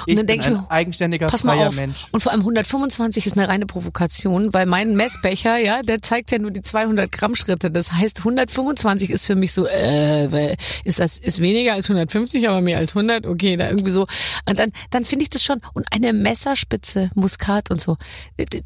[0.00, 1.76] Und Ich dann denke ich ein mir, eigenständiger, pass mal freier auf.
[1.76, 2.06] Mensch.
[2.12, 6.38] Und vor allem 125 ist eine reine Provokation, weil mein Messbecher, ja, der zeigt ja
[6.38, 7.70] nur die 200 Gramm Schritte.
[7.70, 12.60] Das heißt, 125 ist für mich so, äh, ist das ist weniger als 150, aber
[12.60, 14.06] mehr als 100, okay, da irgendwie so.
[14.48, 17.96] Und dann dann finde ich das schon und eine Messerspitze Muskat und so.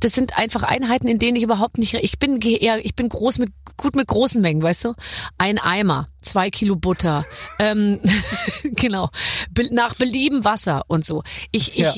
[0.00, 1.94] Das sind einfach Einheiten, in denen ich überhaupt nicht.
[1.94, 4.94] Ich bin eher, ich bin groß mit gut mit großen Mengen, weißt du?
[5.38, 7.24] Ein Eimer, zwei Kilo Butter,
[7.58, 8.00] ähm,
[8.76, 9.10] genau,
[9.50, 11.22] Be- nach Belieben Wasser und so.
[11.52, 11.94] Ich, ich, Ja.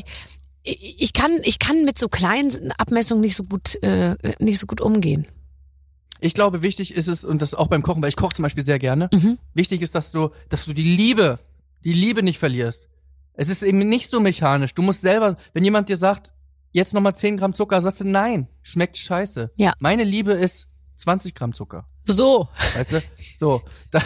[0.63, 4.67] ich, ich kann, ich kann mit so kleinen Abmessungen nicht so gut, äh, nicht so
[4.67, 5.27] gut umgehen.
[6.23, 8.65] Ich glaube, wichtig ist es, und das auch beim Kochen, weil ich koche zum Beispiel
[8.65, 9.39] sehr gerne, Mhm.
[9.55, 11.39] wichtig ist, dass du, dass du die Liebe,
[11.83, 12.89] die Liebe nicht verlierst.
[13.33, 14.75] Es ist eben nicht so mechanisch.
[14.75, 16.35] Du musst selber, wenn jemand dir sagt,
[16.73, 19.51] jetzt nochmal 10 Gramm Zucker, sagst du, nein, schmeckt scheiße.
[19.57, 19.73] Ja.
[19.79, 20.67] Meine Liebe ist
[20.99, 21.87] 20 Gramm Zucker.
[22.05, 22.49] So.
[22.75, 23.01] Weißt du?
[23.37, 23.63] So.
[23.91, 24.01] Da,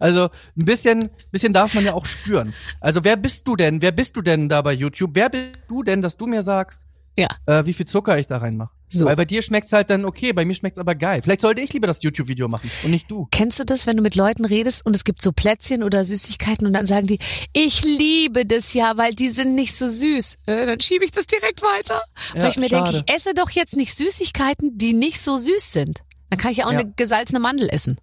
[0.00, 0.24] also
[0.56, 2.54] ein bisschen, bisschen darf man ja auch spüren.
[2.80, 3.82] Also wer bist du denn?
[3.82, 5.10] Wer bist du denn da bei YouTube?
[5.14, 6.80] Wer bist du denn, dass du mir sagst,
[7.16, 7.28] Ja.
[7.46, 8.70] äh, wie viel Zucker ich da reinmache?
[8.88, 9.06] So.
[9.06, 11.20] Weil bei dir schmeckt's halt dann okay, bei mir schmeckt's aber geil.
[11.22, 13.26] Vielleicht sollte ich lieber das YouTube-Video machen und nicht du.
[13.30, 16.66] Kennst du das, wenn du mit Leuten redest und es gibt so Plätzchen oder Süßigkeiten
[16.66, 17.18] und dann sagen die,
[17.54, 20.36] ich liebe das ja, weil die sind nicht so süß.
[20.44, 22.02] Äh, dann schiebe ich das direkt weiter.
[22.34, 25.72] Ja, weil ich mir denke, ich esse doch jetzt nicht Süßigkeiten, die nicht so süß
[25.72, 26.02] sind.
[26.32, 26.78] Dann kann ich ja auch Ja.
[26.78, 28.00] eine gesalzene Mandel essen.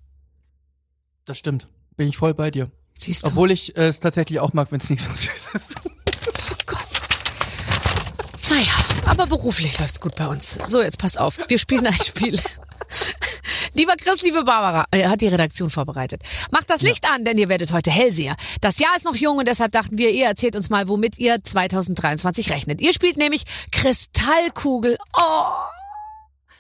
[1.26, 1.68] Das stimmt.
[1.98, 2.70] Bin ich voll bei dir.
[2.94, 3.30] Siehst du?
[3.30, 5.76] Obwohl ich äh, es tatsächlich auch mag, wenn es nicht so süß ist.
[5.84, 6.78] Oh Gott.
[8.52, 8.72] Naja,
[9.08, 10.60] aber beruflich läuft's gut bei uns.
[10.68, 11.40] So, jetzt pass auf.
[11.48, 12.40] Wir spielen ein Spiel.
[13.74, 16.22] Lieber Chris, liebe Barbara, er hat die Redaktion vorbereitet.
[16.52, 18.36] Macht das Licht an, denn ihr werdet heute Hellseher.
[18.62, 21.44] Das Jahr ist noch jung und deshalb dachten wir, ihr erzählt uns mal, womit ihr
[21.44, 22.80] 2023 rechnet.
[22.80, 25.00] Ihr spielt nämlich Kristallkugel.
[25.18, 25.46] Oh!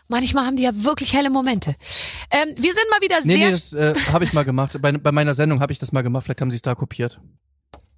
[0.09, 1.75] Manchmal haben die ja wirklich helle Momente.
[2.31, 4.75] Ähm, wir sind mal wieder Nee, sehr nee, das äh, habe ich mal gemacht.
[4.81, 6.25] Bei, bei meiner Sendung habe ich das mal gemacht.
[6.25, 7.21] Vielleicht haben sie es da kopiert.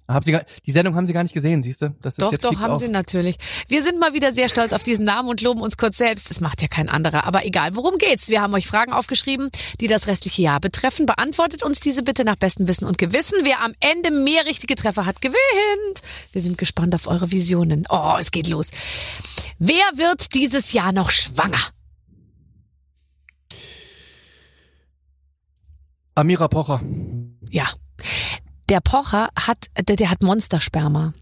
[0.08, 1.94] Hab sie gar, die Sendung haben sie gar nicht gesehen, siehst du?
[2.02, 2.78] Das ist Doch, jetzt doch, haben auf.
[2.78, 3.36] sie natürlich.
[3.68, 6.28] Wir sind mal wieder sehr stolz auf diesen Namen und loben uns kurz selbst.
[6.28, 7.24] Das macht ja kein anderer.
[7.24, 8.28] Aber egal, worum geht's?
[8.28, 9.48] Wir haben euch Fragen aufgeschrieben,
[9.80, 11.06] die das restliche Jahr betreffen.
[11.06, 13.38] Beantwortet uns diese bitte nach bestem Wissen und Gewissen.
[13.44, 16.02] Wer am Ende mehr richtige Treffer hat, gewinnt.
[16.32, 17.84] Wir sind gespannt auf eure Visionen.
[17.88, 18.70] Oh, es geht los.
[19.58, 21.60] Wer wird dieses Jahr noch schwanger?
[26.14, 26.80] Amira Pocher.
[27.50, 27.64] Ja.
[28.68, 31.14] Der Pocher hat, der, der hat Monstersperma.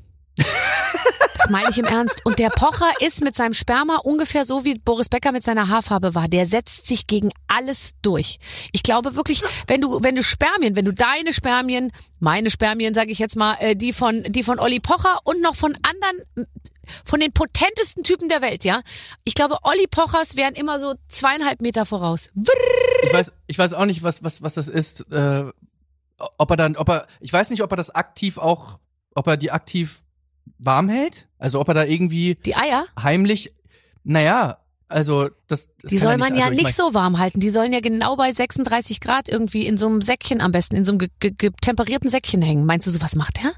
[1.40, 2.20] Das meine ich im Ernst.
[2.26, 6.14] Und der Pocher ist mit seinem Sperma ungefähr so, wie Boris Becker mit seiner Haarfarbe
[6.14, 6.28] war.
[6.28, 8.38] Der setzt sich gegen alles durch.
[8.72, 13.10] Ich glaube wirklich, wenn du, wenn du Spermien, wenn du deine Spermien, meine Spermien, sage
[13.10, 16.50] ich jetzt mal, äh, die von, die von Olli Pocher und noch von anderen,
[17.06, 18.82] von den potentesten Typen der Welt, ja.
[19.24, 22.30] Ich glaube, Olli Pochers wären immer so zweieinhalb Meter voraus.
[23.02, 25.10] Ich weiß, ich weiß auch nicht, was, was, was das ist.
[25.10, 25.44] Äh,
[26.18, 28.78] ob er dann, ob er, ich weiß nicht, ob er das aktiv auch,
[29.14, 30.02] ob er die aktiv
[30.58, 31.28] warm hält.
[31.38, 33.52] Also ob er da irgendwie Die Eier, heimlich,
[34.04, 35.68] naja, also das.
[35.80, 37.38] das die soll man ja also ich nicht so warm halten.
[37.40, 40.84] Die sollen ja genau bei 36 Grad irgendwie in so einem Säckchen am besten, in
[40.84, 42.66] so einem ge ge getemperierten Säckchen hängen.
[42.66, 43.52] Meinst du, sowas macht er?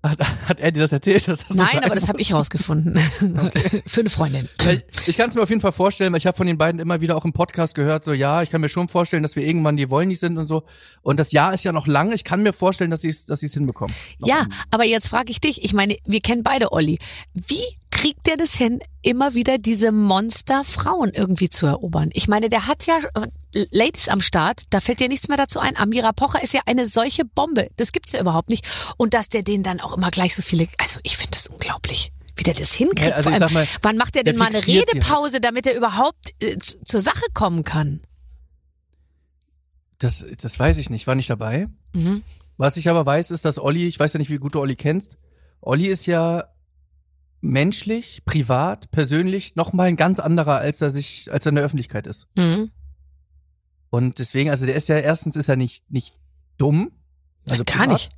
[0.00, 1.26] Hat, hat er dir das erzählt?
[1.26, 2.96] Dass das so Nein, sein aber das habe ich rausgefunden.
[3.86, 4.48] Für eine Freundin.
[4.62, 6.80] Weil Ich kann es mir auf jeden Fall vorstellen, weil ich habe von den beiden
[6.80, 9.44] immer wieder auch im Podcast gehört, so ja, ich kann mir schon vorstellen, dass wir
[9.44, 10.62] irgendwann die wollen nicht sind und so.
[11.02, 12.12] Und das Jahr ist ja noch lang.
[12.12, 13.92] Ich kann mir vorstellen, dass sie es, dass es hinbekommen.
[14.24, 16.98] Ja, im- aber jetzt frage ich dich, ich meine, wir kennen beide Olli.
[17.34, 17.56] Wie
[18.00, 22.10] kriegt der das hin, immer wieder diese Monsterfrauen irgendwie zu erobern?
[22.12, 25.58] Ich meine, der hat ja äh, Ladies am Start, da fällt dir nichts mehr dazu
[25.58, 25.76] ein.
[25.76, 27.68] Amira Pocher ist ja eine solche Bombe.
[27.76, 28.66] Das gibt's ja überhaupt nicht.
[28.96, 32.12] Und dass der denen dann auch immer gleich so viele, also ich finde das unglaublich.
[32.36, 33.08] Wie der das hinkriegt.
[33.08, 34.68] Ja, also allem, mal, wann macht er der denn mal eine halt.
[34.68, 38.00] Redepause, damit er überhaupt äh, zu- zur Sache kommen kann?
[39.98, 41.66] Das, das weiß ich nicht, war nicht dabei.
[41.94, 42.22] Mhm.
[42.56, 44.76] Was ich aber weiß, ist, dass Olli, ich weiß ja nicht, wie gut du Olli
[44.76, 45.16] kennst.
[45.60, 46.44] Olli ist ja
[47.40, 51.64] menschlich, privat, persönlich noch mal ein ganz anderer, als er sich, als er in der
[51.64, 52.26] Öffentlichkeit ist.
[52.36, 52.70] Mhm.
[53.90, 56.14] Und deswegen, also der ist ja erstens ist er nicht nicht
[56.58, 56.90] dumm,
[57.48, 57.92] also Gar privat.
[57.92, 58.10] nicht.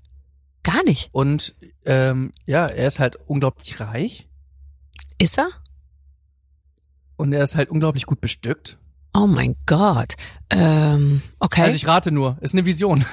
[0.62, 1.08] Gar nicht.
[1.12, 1.54] Und
[1.84, 4.28] ähm, ja, er ist halt unglaublich reich
[5.18, 5.48] Ist er?
[7.16, 8.78] und er ist halt unglaublich gut bestückt.
[9.12, 10.14] Oh mein Gott.
[10.50, 11.62] Ähm, okay.
[11.62, 13.04] Also ich rate nur, ist eine Vision.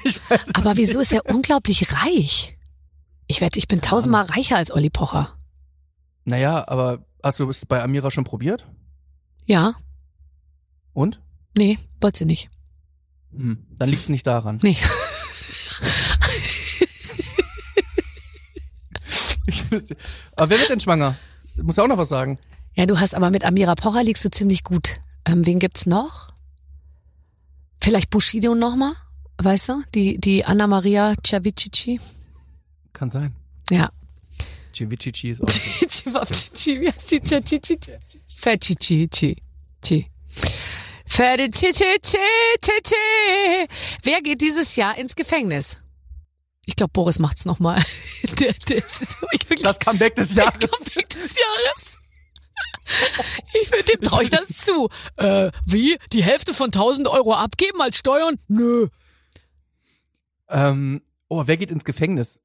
[0.54, 2.56] Aber wieso ist er unglaublich reich?
[3.26, 5.36] Ich wette, ich bin tausendmal reicher als Olli Pocher.
[6.24, 8.66] Naja, aber hast du es bei Amira schon probiert?
[9.44, 9.74] Ja,
[10.92, 11.20] Und?
[11.56, 12.48] nee, wollte sie nicht.
[13.32, 14.58] Hm, dann liegt es nicht daran.
[14.62, 14.76] Nee.
[19.70, 19.96] Wüsste-
[20.36, 21.16] aber wer wird denn schwanger?
[21.56, 22.38] Du musst auch noch was sagen.
[22.74, 25.00] Ja, du hast aber mit Amira Pocher liegst du ziemlich gut.
[25.26, 26.32] Ähm, wen gibt's noch?
[27.82, 28.94] Vielleicht Bushido noch mal?
[29.38, 29.82] Weißt du?
[29.94, 32.00] Die, die Anna Maria Cavicici.
[32.92, 33.34] Kann sein.
[33.70, 33.90] Ja.
[34.72, 35.48] Civicici ist auch.
[35.48, 37.20] Cevapcici, wie heißt die?
[37.22, 37.78] Cevapcici?
[38.36, 39.08] Fetchici.
[39.08, 40.06] Fetchici.
[44.02, 45.78] Wer geht dieses Jahr ins Gefängnis?
[46.66, 47.82] Ich glaube, Boris macht's noch mal.
[48.38, 49.02] Der, der ist
[49.32, 50.58] ich wirklich Das Comeback des Jahres.
[50.58, 51.98] Comeback des Jahres.
[53.60, 54.88] Ich will dem traue ich das zu.
[55.16, 55.98] Äh, wie?
[56.12, 58.38] Die Hälfte von 1000 Euro abgeben als Steuern?
[58.48, 58.88] Nö.
[60.48, 62.40] Ähm, oh, wer geht ins Gefängnis?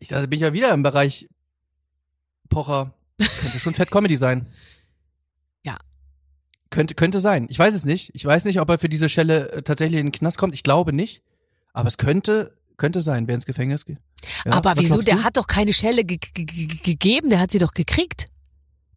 [0.00, 1.28] Ich, da bin ich ja wieder im Bereich
[2.48, 2.92] Pocher.
[3.18, 4.46] Könnte schon Fat Comedy sein.
[5.64, 5.76] Ja.
[6.70, 7.46] Könnte, könnte sein.
[7.50, 8.14] Ich weiß es nicht.
[8.14, 10.54] Ich weiß nicht, ob er für diese Schelle äh, tatsächlich in den Knast kommt.
[10.54, 11.22] Ich glaube nicht.
[11.72, 13.98] Aber es könnte, könnte sein, wer ins Gefängnis geht.
[14.46, 15.02] Ja, Aber wieso?
[15.02, 18.28] Der hat doch keine Schelle ge ge ge gegeben, der hat sie doch gekriegt.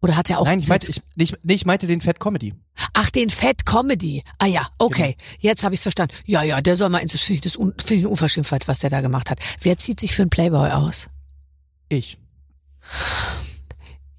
[0.01, 2.53] Oder hat er auch Nein, ich meinte, ich, nicht, nee, ich meinte den Fat Comedy.
[2.93, 4.23] Ach, den Fat Comedy.
[4.39, 5.15] Ah ja, okay.
[5.39, 6.13] Jetzt habe ich's verstanden.
[6.25, 7.11] Ja, ja, der soll mal ins.
[7.19, 9.39] Finde ich, das un- ich eine Unverschämtheit, was der da gemacht hat.
[9.61, 11.09] Wer zieht sich für einen Playboy aus?
[11.89, 12.17] Ich.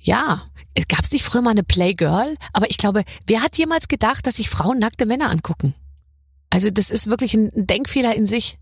[0.02, 0.42] Ja.
[0.74, 4.36] Es gab's nicht früher mal eine Playgirl, aber ich glaube, wer hat jemals gedacht, dass
[4.36, 5.74] sich Frauen nackte Männer angucken?
[6.50, 8.58] Also das ist wirklich ein ein Denkfehler in sich.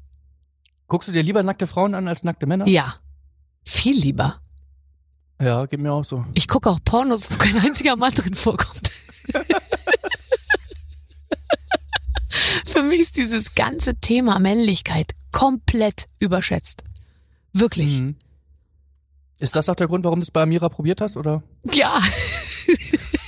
[0.88, 2.66] Guckst du dir lieber nackte Frauen an als nackte Männer?
[2.66, 2.94] Ja.
[3.64, 4.40] Viel lieber.
[5.40, 6.24] Ja, geht mir auch so.
[6.34, 8.90] Ich gucke auch Pornos, wo kein einziger Mann drin vorkommt.
[12.66, 16.84] Für mich ist dieses ganze Thema Männlichkeit komplett überschätzt.
[17.52, 17.98] Wirklich.
[18.00, 18.16] Mhm.
[19.40, 21.42] Ist das auch der Grund, warum du es bei Amira probiert hast, oder?
[21.72, 21.98] Ja.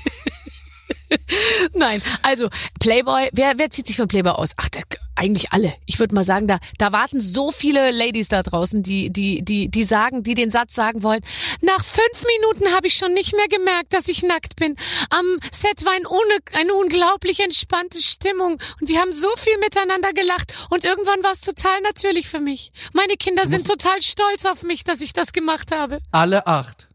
[1.75, 2.49] Nein, also
[2.81, 4.53] Playboy, wer, wer zieht sich einen Playboy aus?
[4.57, 4.83] Ach, der,
[5.15, 5.75] eigentlich alle.
[5.87, 9.69] Ich würde mal sagen, da, da warten so viele Ladies da draußen, die, die, die,
[9.69, 11.21] die sagen, die den Satz sagen wollen.
[11.61, 14.77] Nach fünf Minuten habe ich schon nicht mehr gemerkt, dass ich nackt bin.
[15.11, 20.13] Am Set war ein ohne, eine unglaublich entspannte Stimmung und wir haben so viel miteinander
[20.13, 22.73] gelacht und irgendwann war es total natürlich für mich.
[22.93, 26.01] Meine Kinder sind total stolz auf mich, dass ich das gemacht habe.
[26.11, 26.89] Alle acht.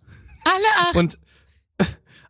[0.43, 0.95] Alle acht.
[0.95, 1.17] Und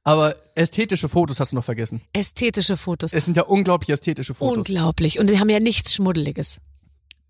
[0.08, 2.00] aber ästhetische Fotos hast du noch vergessen.
[2.14, 3.12] Ästhetische Fotos.
[3.12, 4.60] Es sind ja unglaublich ästhetische Fotos.
[4.60, 5.20] Unglaublich.
[5.20, 6.62] Und die haben ja nichts Schmuddeliges.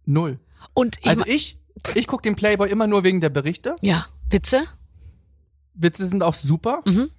[0.05, 0.38] Null.
[0.75, 1.57] Und ich, Also ich,
[1.95, 3.73] ich gucke den Playboy immer nur wegen der Berichte.
[3.82, 4.63] ja, Witze?
[5.73, 6.84] Witze sind auch super.
[6.86, 7.09] Mhm.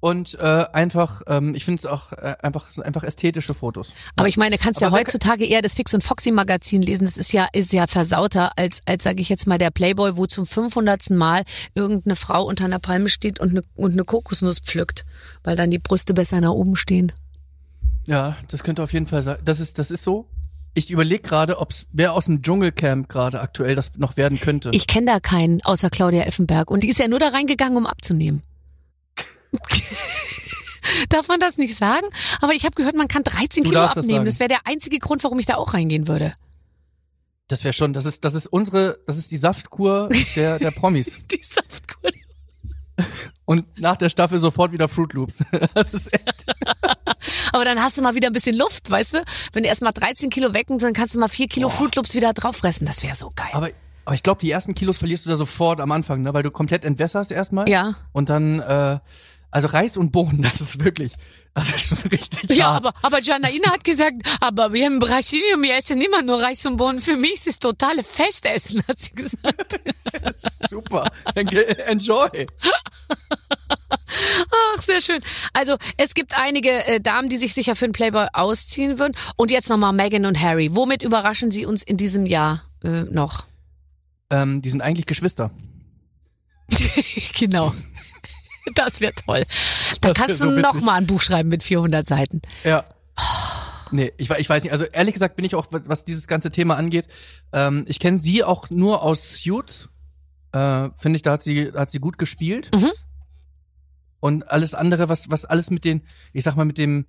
[0.00, 3.92] Und äh, einfach, ähm, ich finde es auch äh, einfach, einfach ästhetische Fotos.
[4.14, 6.82] Aber ich meine, du kannst ja Aber wer- heutzutage eher das Fix und Foxy Magazin
[6.82, 7.06] lesen.
[7.06, 10.26] Das ist ja ist ja versauter als als sage ich jetzt mal der Playboy, wo
[10.26, 11.10] zum 500.
[11.10, 11.44] Mal
[11.74, 15.04] irgendeine Frau unter einer Palme steht und eine und eine Kokosnuss pflückt,
[15.44, 17.12] weil dann die Brüste besser nach oben stehen.
[18.06, 19.36] Ja, das könnte auf jeden Fall sein.
[19.44, 20.26] Das ist, das ist so.
[20.74, 24.70] Ich überlege gerade, ob es wer aus dem Dschungelcamp gerade aktuell das noch werden könnte.
[24.74, 27.86] Ich kenne da keinen außer Claudia Effenberg und die ist ja nur da reingegangen, um
[27.86, 28.42] abzunehmen.
[31.08, 32.06] Darf man das nicht sagen?
[32.40, 34.10] Aber ich habe gehört, man kann 13 Du Kilo das abnehmen.
[34.18, 34.24] sagen.
[34.26, 36.32] Das wäre der einzige Grund, warum ich da auch reingehen würde.
[37.48, 41.20] das wäre schon, das ist, das ist unsere, das ist die Saftkur der, der Promis.
[41.30, 42.10] Die Saftkur.
[43.44, 45.44] Und nach der Staffel sofort wieder Fruit Loops.
[45.74, 46.46] Das ist echt.
[47.52, 49.24] Aber dann hast du mal wieder ein bisschen Luft, weißt du?
[49.52, 52.14] Wenn du erst mal 13 Kilo wecken, dann kannst du mal 4 Kilo Fruit Loops
[52.14, 52.86] wieder drauffressen.
[52.86, 53.50] Das wäre so geil.
[53.52, 53.70] Aber,
[54.06, 56.32] aber ich glaube, die ersten Kilos verlierst du da sofort am Anfang, ne?
[56.32, 57.68] Weil du komplett entwässerst erstmal.
[57.68, 57.96] ja.
[58.12, 58.98] Und dann, äh,
[59.56, 61.12] also Reis und Bohnen, das ist wirklich,
[61.54, 62.86] das ist schon richtig Ja, hart.
[62.86, 66.76] aber, aber Janaina hat gesagt, aber wir in Brasilien, wir essen immer nur Reis und
[66.76, 67.00] Bohnen.
[67.00, 69.80] Für mich ist es totale Festessen, hat sie gesagt.
[70.68, 71.10] Super.
[71.34, 72.46] Enjoy.
[74.10, 75.20] Ach, sehr schön.
[75.54, 79.16] Also, es gibt einige äh, Damen, die sich sicher für einen Playboy ausziehen würden.
[79.36, 80.74] Und jetzt nochmal Meghan und Harry.
[80.76, 83.46] Womit überraschen sie uns in diesem Jahr äh, noch?
[84.28, 85.50] Ähm, die sind eigentlich Geschwister.
[87.38, 87.72] genau.
[88.74, 89.44] Das wäre toll.
[90.00, 92.42] Da Das kannst so du noch mal ein Buch schreiben mit 400 Seiten.
[92.64, 92.84] Ja.
[93.92, 94.72] Nee, ich, ich weiß nicht.
[94.72, 97.06] Also ehrlich gesagt bin ich auch, was dieses ganze Thema angeht,
[97.52, 99.88] ähm, ich kenne sie auch nur aus Suits.
[100.52, 102.70] Äh, Finde ich, da hat sie, hat sie gut gespielt.
[102.74, 102.90] Mhm.
[104.20, 106.02] Und alles andere, was, was alles mit den,
[106.32, 107.06] ich sag mal, mit dem,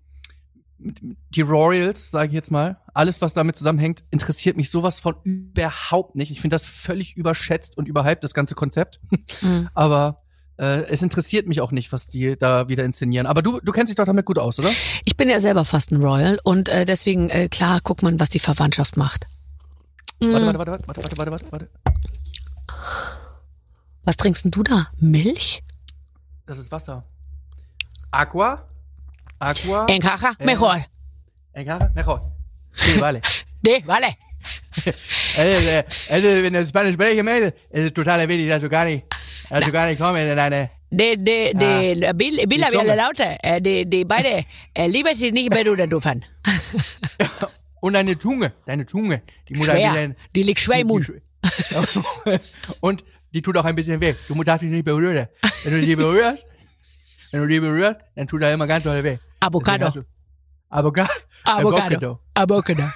[0.78, 1.00] mit,
[1.30, 6.16] die Royals, sage ich jetzt mal, alles, was damit zusammenhängt, interessiert mich sowas von überhaupt
[6.16, 6.32] nicht.
[6.32, 9.00] Ich finde das völlig überschätzt und überhyped, das ganze Konzept.
[9.42, 9.70] Mhm.
[9.74, 10.22] Aber
[10.58, 13.28] äh, es interessiert mich auch nicht, was die da wieder inszenieren.
[13.28, 14.70] Aber du, du kennst dich doch damit gut aus, oder?
[15.06, 18.30] Ich bin ja selber fast ein Royal und äh, deswegen, äh, klar, guckt man, was
[18.30, 19.28] die Verwandtschaft macht.
[20.20, 21.70] Warte, Mm, warte, warte, warte, warte, warte, warte, warte.
[24.04, 24.88] Was trinkst denn du da?
[25.00, 25.64] Milch?
[26.46, 27.04] Das ist Wasser.
[28.12, 28.68] Aqua.
[29.40, 29.86] Aqua.
[29.90, 30.46] En caja, Eh.
[30.46, 30.78] mejor.
[31.54, 32.32] Egal, mejor.
[32.74, 33.22] Sí, vale.
[33.64, 34.08] Nee, vale.
[35.36, 39.04] Also, wenn du Spanisch sprechen möchtest, ist es total wichtig, dass du gar nicht,
[39.50, 42.96] dass du gar nicht kommst in deine, De, de, de, Bill, Bill, Die Zunge.
[42.96, 44.46] Lauter, äh, die, die beide,
[44.88, 46.24] lieber sie nicht mehr du dürfen.
[47.82, 49.92] und deine Zunge, deine Zunge, die muss Schwer.
[49.92, 51.12] bisschen, Die liegt schwer im Mund.
[52.80, 54.16] und die tut auch ein bisschen weh.
[54.28, 55.28] Du darfst dich nicht berühren.
[55.64, 56.46] Wenn du die berührst,
[57.32, 59.18] wenn du die berührst, dann tut er immer ganz doll weh.
[59.42, 59.90] Avocado.
[59.90, 60.04] du-
[60.70, 61.10] Avocado.
[61.44, 62.20] Avocado.
[62.34, 62.84] Avocado.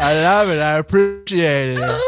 [0.00, 2.00] I love it, I appreciate it.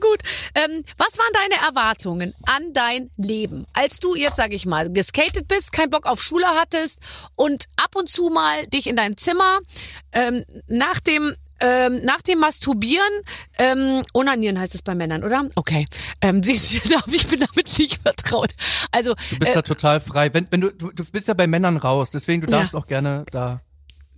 [0.00, 0.20] Gut.
[0.54, 5.46] Ähm, was waren deine Erwartungen an dein Leben, als du jetzt, sag ich mal, geskatet
[5.48, 6.98] bist, keinen Bock auf Schule hattest
[7.36, 9.58] und ab und zu mal dich in dein Zimmer
[10.12, 13.12] ähm, nach dem ähm, nach dem Masturbieren,
[13.58, 15.46] ähm, onanieren heißt es bei Männern, oder?
[15.56, 15.86] Okay.
[16.22, 18.52] Ähm, siehst du, ich bin damit nicht vertraut.
[18.92, 20.32] Also, Du bist äh, da total frei.
[20.32, 22.60] Wenn, wenn du, du, du bist ja bei Männern raus, deswegen du Ja.
[22.60, 23.60] darfst auch gerne da.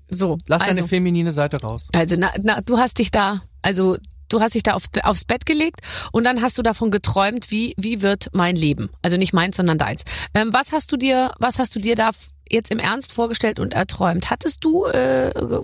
[0.08, 0.38] so.
[0.46, 1.88] Lass also, deine feminine Seite raus.
[1.92, 3.96] Also, na, na, du hast dich da, also
[4.32, 5.80] du hast dich da auf, aufs Bett gelegt
[6.12, 8.90] und dann hast du davon geträumt, wie wie wird mein Leben?
[9.02, 10.04] Also nicht meins, sondern deins.
[10.34, 12.10] Ähm, was hast du dir, was hast du dir da
[12.48, 14.30] jetzt im Ernst vorgestellt und erträumt?
[14.30, 15.62] Hattest du äh,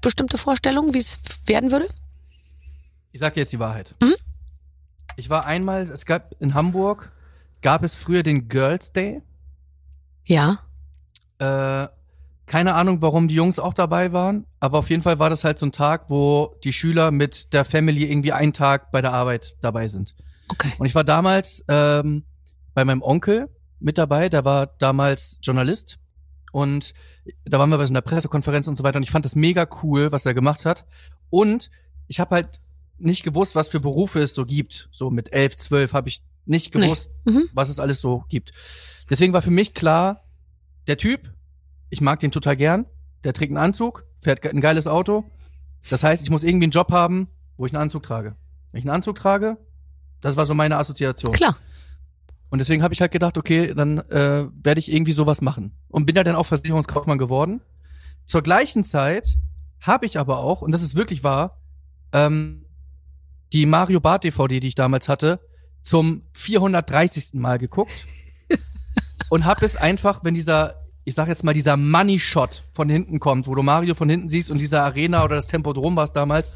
[0.00, 1.88] bestimmte Vorstellungen, wie es werden würde?
[3.12, 3.94] Ich sag dir jetzt die Wahrheit.
[4.02, 4.14] Mhm.
[5.16, 7.12] Ich war einmal, es gab in Hamburg,
[7.62, 9.22] gab es früher den Girls Day.
[10.24, 10.60] Ja.
[11.38, 11.88] Äh,
[12.50, 15.60] keine Ahnung, warum die Jungs auch dabei waren, aber auf jeden Fall war das halt
[15.60, 19.54] so ein Tag, wo die Schüler mit der Family irgendwie einen Tag bei der Arbeit
[19.60, 20.16] dabei sind.
[20.50, 20.72] Okay.
[20.78, 22.24] Und ich war damals ähm,
[22.74, 23.48] bei meinem Onkel
[23.78, 26.00] mit dabei, der war damals Journalist
[26.50, 26.92] und
[27.44, 29.68] da waren wir bei so einer Pressekonferenz und so weiter und ich fand das mega
[29.84, 30.84] cool, was er gemacht hat.
[31.30, 31.70] Und
[32.08, 32.60] ich habe halt
[32.98, 34.88] nicht gewusst, was für Berufe es so gibt.
[34.90, 36.80] So mit elf, zwölf habe ich nicht Nee.
[36.82, 37.44] gewusst, Mhm.
[37.54, 38.50] was es alles so gibt.
[39.08, 40.24] Deswegen war für mich klar,
[40.88, 41.32] der Typ,
[41.90, 42.86] ich mag den total gern,
[43.24, 45.24] der trägt einen Anzug, fährt ein geiles Auto.
[45.88, 48.36] Das heißt, ich muss irgendwie einen Job haben, wo ich einen Anzug trage.
[48.72, 49.56] Wenn ich einen Anzug trage,
[50.20, 51.32] das war so meine Assoziation.
[51.32, 51.56] Klar.
[52.50, 55.72] Und deswegen habe ich halt gedacht, okay, dann äh, werde ich irgendwie sowas machen.
[55.88, 57.60] Und bin da dann auch Versicherungskaufmann geworden.
[58.26, 59.38] Zur gleichen Zeit
[59.80, 61.58] habe ich aber auch, und das ist wirklich wahr,
[62.12, 62.66] ähm,
[63.52, 65.40] die Mario Bart DVD, die ich damals hatte,
[65.80, 67.34] zum 430.
[67.34, 68.06] Mal geguckt.
[69.30, 70.79] und habe es einfach, wenn dieser,
[71.10, 74.28] ich sag jetzt mal, dieser Money Shot von hinten kommt, wo du Mario von hinten
[74.28, 76.52] siehst und dieser Arena oder das Tempodrom war es damals,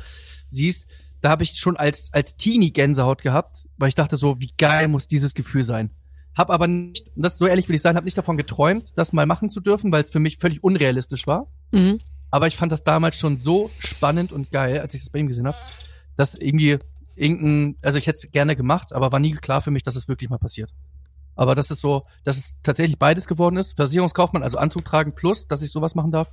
[0.49, 0.87] siehst,
[1.23, 4.87] da habe ich schon als, als Teenie Gänsehaut gehabt, weil ich dachte so, wie geil
[4.87, 5.91] muss dieses Gefühl sein.
[6.37, 9.27] Hab aber nicht, das so ehrlich will ich sein, habe nicht davon geträumt, das mal
[9.27, 11.49] machen zu dürfen, weil es für mich völlig unrealistisch war.
[11.73, 11.99] Mhm.
[12.31, 15.27] Aber ich fand das damals schon so spannend und geil, als ich das bei ihm
[15.27, 15.57] gesehen habe,
[16.17, 16.79] dass irgendwie
[17.17, 20.07] irgendein, also ich hätte es gerne gemacht, aber war nie klar für mich, dass es
[20.07, 20.73] wirklich mal passiert.
[21.37, 23.77] Aber das ist so, dass es tatsächlich beides geworden ist.
[23.77, 26.29] Versicherungskaufmann, also Anzug tragen plus, dass ich sowas machen darf,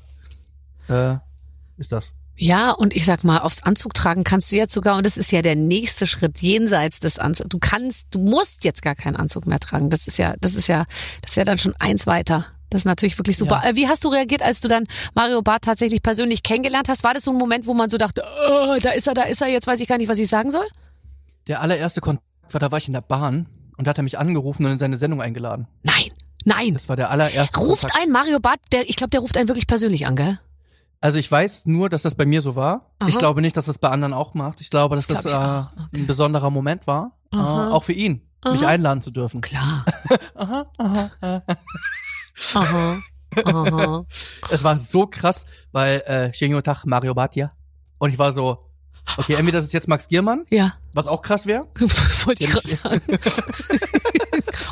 [0.87, 1.15] äh,
[1.77, 2.11] ist das.
[2.37, 5.31] Ja, und ich sag mal, aufs Anzug tragen kannst du jetzt sogar, und das ist
[5.31, 7.49] ja der nächste Schritt jenseits des Anzugs.
[7.49, 9.89] Du kannst, du musst jetzt gar keinen Anzug mehr tragen.
[9.89, 10.85] Das ist ja, das ist ja,
[11.21, 12.45] das ist ja dann schon eins weiter.
[12.69, 13.61] Das ist natürlich wirklich super.
[13.63, 13.71] Ja.
[13.71, 17.03] Äh, Wie hast du reagiert, als du dann Mario Barth tatsächlich persönlich kennengelernt hast?
[17.03, 19.41] War das so ein Moment, wo man so dachte, oh, da ist er, da ist
[19.41, 20.65] er, jetzt weiß ich gar nicht, was ich sagen soll?
[21.47, 23.47] Der allererste Kontakt war, da war ich in der Bahn
[23.81, 25.67] und da hat er mich angerufen und in seine Sendung eingeladen.
[25.81, 26.11] Nein,
[26.45, 26.73] nein.
[26.75, 27.99] Das war der allererste Ruft Kontakt.
[27.99, 30.39] ein Mario Barth, der, ich glaube, der ruft einen wirklich persönlich an, gell?
[30.99, 32.91] Also ich weiß nur, dass das bei mir so war.
[32.99, 33.09] Aha.
[33.09, 34.61] Ich glaube nicht, dass das bei anderen auch macht.
[34.61, 35.35] Ich glaube, dass Das das, äh.
[35.35, 35.67] Okay.
[35.95, 37.17] ein besonderer Moment war.
[37.33, 38.67] Äh, auch für ihn, mich Aha.
[38.67, 39.41] einladen zu dürfen.
[39.41, 39.83] Klar.
[40.35, 41.41] Aha, aha, aha.
[42.53, 42.99] Aha.
[43.45, 44.05] Aha.
[44.51, 47.51] Es war so krass, weil äh, schönen Tag, Mario Batia.
[47.97, 48.59] Und ich war so,
[49.17, 50.73] okay, entweder das ist jetzt Max Giermann, Ja.
[50.93, 51.67] was auch krass wäre.
[52.25, 53.01] Wollte ich gerade sagen.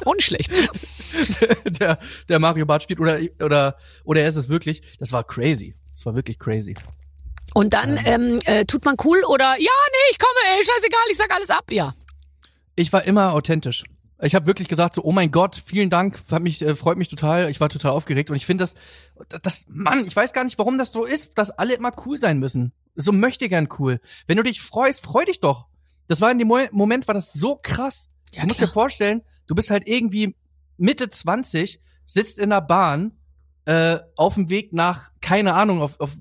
[0.06, 0.52] Auch nicht schlecht.
[1.80, 4.82] der, der Mario Bart spielt oder, oder, oder er ist es wirklich.
[5.00, 5.76] Das war crazy.
[5.96, 6.76] Das war wirklich crazy.
[7.54, 11.18] Und dann ähm, äh, tut man cool oder ja, nee, ich komme, ey, scheißegal, ich
[11.18, 11.66] sag alles ab.
[11.72, 11.94] Ja.
[12.76, 13.84] Ich war immer authentisch.
[14.22, 17.08] Ich habe wirklich gesagt so, oh mein Gott, vielen Dank, hat mich, äh, freut mich
[17.08, 17.50] total.
[17.50, 18.76] Ich war total aufgeregt und ich finde das,
[19.42, 22.38] das, Mann, ich weiß gar nicht, warum das so ist, dass alle immer cool sein
[22.38, 22.74] müssen.
[23.02, 24.02] So möchte gern cool.
[24.28, 25.68] Wenn du dich freust, freu dich doch.
[26.08, 28.10] Das war in dem Mo Moment, war das so krass.
[28.34, 28.70] Ja, du musst klar.
[28.70, 30.36] dir vorstellen, du bist halt irgendwie
[30.78, 33.14] Mitte 20, sitzt in der Bahn,
[33.66, 36.12] äh, auf dem Weg nach, keine Ahnung, auf, auf,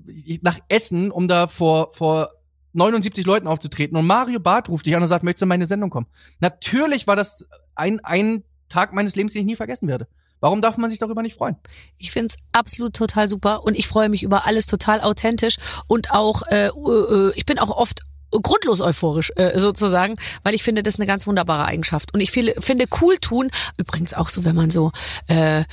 [0.41, 2.29] nach Essen, um da vor, vor
[2.73, 3.97] 79 Leuten aufzutreten.
[3.97, 6.07] Und Mario Barth ruft dich an und sagt, möchtest du in meine Sendung kommen?
[6.39, 10.07] Natürlich war das ein, ein Tag meines Lebens, den ich nie vergessen werde.
[10.39, 11.57] Warum darf man sich darüber nicht freuen?
[11.97, 16.43] Ich find's absolut total super und ich freue mich über alles total authentisch und auch,
[16.47, 20.99] äh, äh, ich bin auch oft grundlos euphorisch äh, sozusagen, weil ich finde, das ist
[20.99, 22.13] eine ganz wunderbare Eigenschaft.
[22.13, 24.91] Und ich finde, finde cool tun, übrigens auch so, wenn man so,
[25.27, 25.63] äh,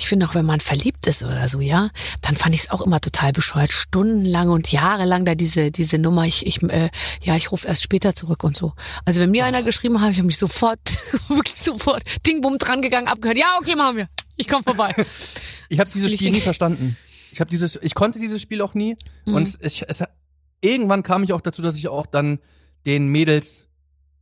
[0.00, 1.90] ich finde auch, wenn man verliebt ist oder so, ja,
[2.22, 6.24] dann fand ich es auch immer total bescheuert, stundenlang und jahrelang da diese diese Nummer,
[6.26, 6.88] ich ich äh,
[7.20, 8.72] ja, ich rufe erst später zurück und so.
[9.04, 10.80] Also wenn mir einer geschrieben hat, ich habe mich sofort,
[11.28, 13.36] wirklich sofort, Ding bumm dran gegangen, abgehört.
[13.36, 14.08] Ja, okay, machen wir.
[14.36, 14.94] Ich komme vorbei.
[15.72, 16.96] Ich habe dieses Spiel nie verstanden.
[17.30, 18.96] Ich habe dieses, ich konnte dieses Spiel auch nie.
[19.24, 19.34] Mhm.
[19.36, 20.02] Und ich, es,
[20.60, 22.40] irgendwann kam ich auch dazu, dass ich auch dann
[22.86, 23.68] den Mädels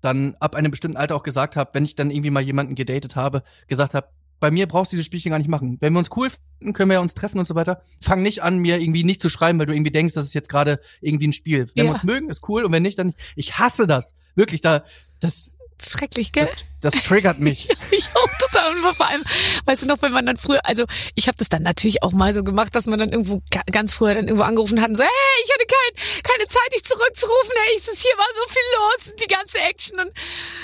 [0.03, 3.17] dann ab einem bestimmten Alter auch gesagt habe, wenn ich dann irgendwie mal jemanden gedatet
[3.17, 4.09] habe, gesagt habe,
[4.41, 5.77] bei mir brauchst du dieses Spielchen gar nicht machen.
[5.81, 7.83] Wenn wir uns cool finden, können wir ja uns treffen und so weiter.
[8.01, 10.49] Fang nicht an, mir irgendwie nicht zu schreiben, weil du irgendwie denkst, das ist jetzt
[10.49, 11.69] gerade irgendwie ein Spiel.
[11.75, 11.91] Wenn Ja.
[11.91, 13.19] wir uns mögen, ist cool und wenn nicht, dann nicht.
[13.37, 14.15] Ich hasse das.
[14.35, 14.83] Wirklich, da,
[15.21, 16.49] das, Das ist schrecklich, gell?
[16.81, 17.69] das triggert mich.
[17.91, 18.77] Ich auch total.
[18.77, 19.25] Und vor allem,
[19.65, 20.85] weißt du noch, wenn man dann früher, also
[21.17, 23.93] ich habe das dann natürlich auch mal so gemacht, dass man dann irgendwo ga- ganz
[23.95, 25.11] früher dann irgendwo angerufen hat und so, hey,
[25.45, 29.15] ich hatte kein, keine Zeit, dich zurückzurufen, hey, es ist hier war so viel los,
[29.21, 30.11] die ganze Action und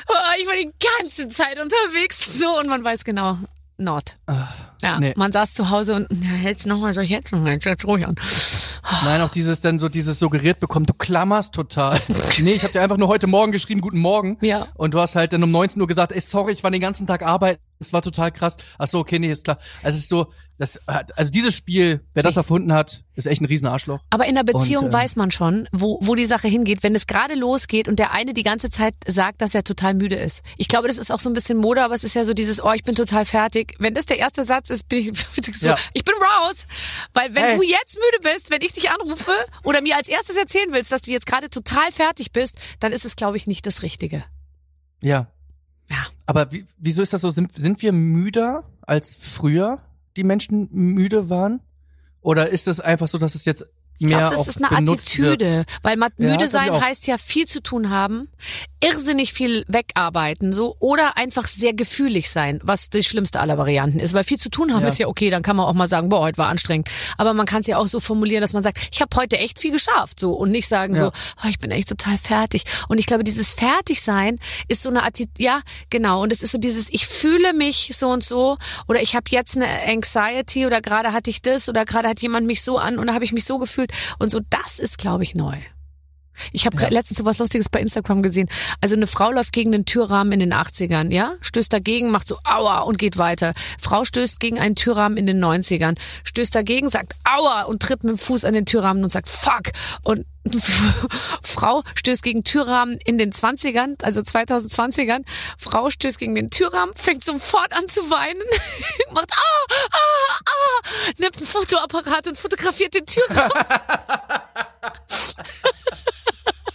[0.08, 0.70] oh, ich war die
[1.00, 3.38] ganze Zeit unterwegs, so und man weiß genau,
[3.76, 4.16] Nord.
[4.26, 4.48] Ah,
[4.82, 5.14] Ja, Nee.
[5.16, 7.86] man saß zu Hause und ja, jetzt noch mal, soll ich jetzt noch mal, jetzt
[7.86, 8.14] ruhig an.
[9.04, 12.00] Nein, auch dieses dann so dieses suggeriert bekommen, du klammerst total.
[12.38, 14.38] nee, ich habe dir einfach nur heute Morgen geschrieben, guten Morgen.
[14.42, 14.68] Ja.
[14.74, 17.06] Und du hast halt dann um 19 Uhr gesagt, ey, sorry, ich war den ganzen
[17.06, 18.56] Tag arbeiten, es war total krass.
[18.78, 19.58] Ach so, okay, nee, ist klar.
[19.82, 23.40] Also es ist so, das, hat- also dieses Spiel, wer das erfunden hat, ist echt
[23.42, 24.00] ein riesen Arschloch.
[24.10, 26.82] Aber in der Beziehung Und, ähm, weiß man schon, wo, wo die Sache hingeht.
[26.82, 30.14] Wenn es gerade losgeht und der eine die ganze Zeit sagt, dass er total müde
[30.16, 30.42] ist.
[30.56, 32.62] Ich glaube, das ist auch so ein bisschen Mode, aber es ist ja so dieses,
[32.62, 33.74] oh, ich bin total fertig.
[33.78, 35.12] Wenn das der erste Satz ist, bin ich
[35.58, 35.76] so, Ja.
[35.92, 36.66] ich bin raus.
[37.12, 37.56] Weil wenn Hey.
[37.56, 39.32] du jetzt müde bist, wenn ich dich anrufe
[39.64, 43.04] oder mir als erstes erzählen willst, dass du jetzt gerade total fertig bist, dann ist
[43.04, 44.24] es, glaube ich, nicht das Richtige.
[45.00, 45.26] Ja.
[45.90, 46.06] Ja.
[46.26, 47.30] Aber wie, wieso ist das so?
[47.30, 49.80] Sind, sind wir müder als früher
[50.16, 51.60] die Menschen müde waren?
[52.20, 53.66] Oder ist es einfach so, dass es jetzt
[53.98, 55.40] Ich glaube, das ist eine genutzt wird?
[55.42, 58.28] Attitüde, weil ma- Ja, müde ich sein heißt ja viel zu tun haben,
[58.82, 64.12] irrsinnig viel wegarbeiten so oder einfach sehr gefühlig sein, was die schlimmste aller Varianten ist,
[64.12, 64.88] weil viel zu tun haben Ja.
[64.88, 67.46] ist ja okay, dann kann man auch mal sagen, boah, heute war anstrengend, aber man
[67.46, 70.18] kann es ja auch so formulieren, dass man sagt, ich habe heute echt viel geschafft
[70.20, 71.12] so und nicht sagen so, Ja.
[71.44, 74.38] oh, ich bin echt total fertig und ich glaube, dieses Fertigsein
[74.68, 78.08] ist so eine Attitüde, ja, genau und es ist so dieses ich fühle mich so
[78.10, 82.08] und so oder ich habe jetzt eine Anxiety oder gerade hatte ich das oder gerade
[82.08, 84.78] hat jemand mich so an und da habe ich mich so gefühlt und so das
[84.78, 85.56] ist glaube ich neu.
[86.52, 86.88] Ich habe Ja.
[86.88, 88.48] letztens so was Lustiges bei Instagram gesehen.
[88.80, 91.34] Also eine Frau läuft gegen den Türrahmen in den 80ern, ja?
[91.40, 93.54] Stößt dagegen, macht so Aua und geht weiter.
[93.80, 98.10] Frau stößt gegen einen Türrahmen in den 90ern, stößt dagegen, sagt Aua und tritt mit
[98.10, 99.72] dem Fuß an den Türrahmen und sagt Fuck.
[100.02, 100.26] Und
[101.42, 105.24] Frau stößt gegen Türrahmen in den 20ern, also 2020ern.
[105.56, 108.42] Frau stößt gegen den Türrahmen, fängt sofort an zu weinen,
[109.14, 113.52] macht ah, ah, ah, nimmt ein Fotoapparat und fotografiert den Türrahmen.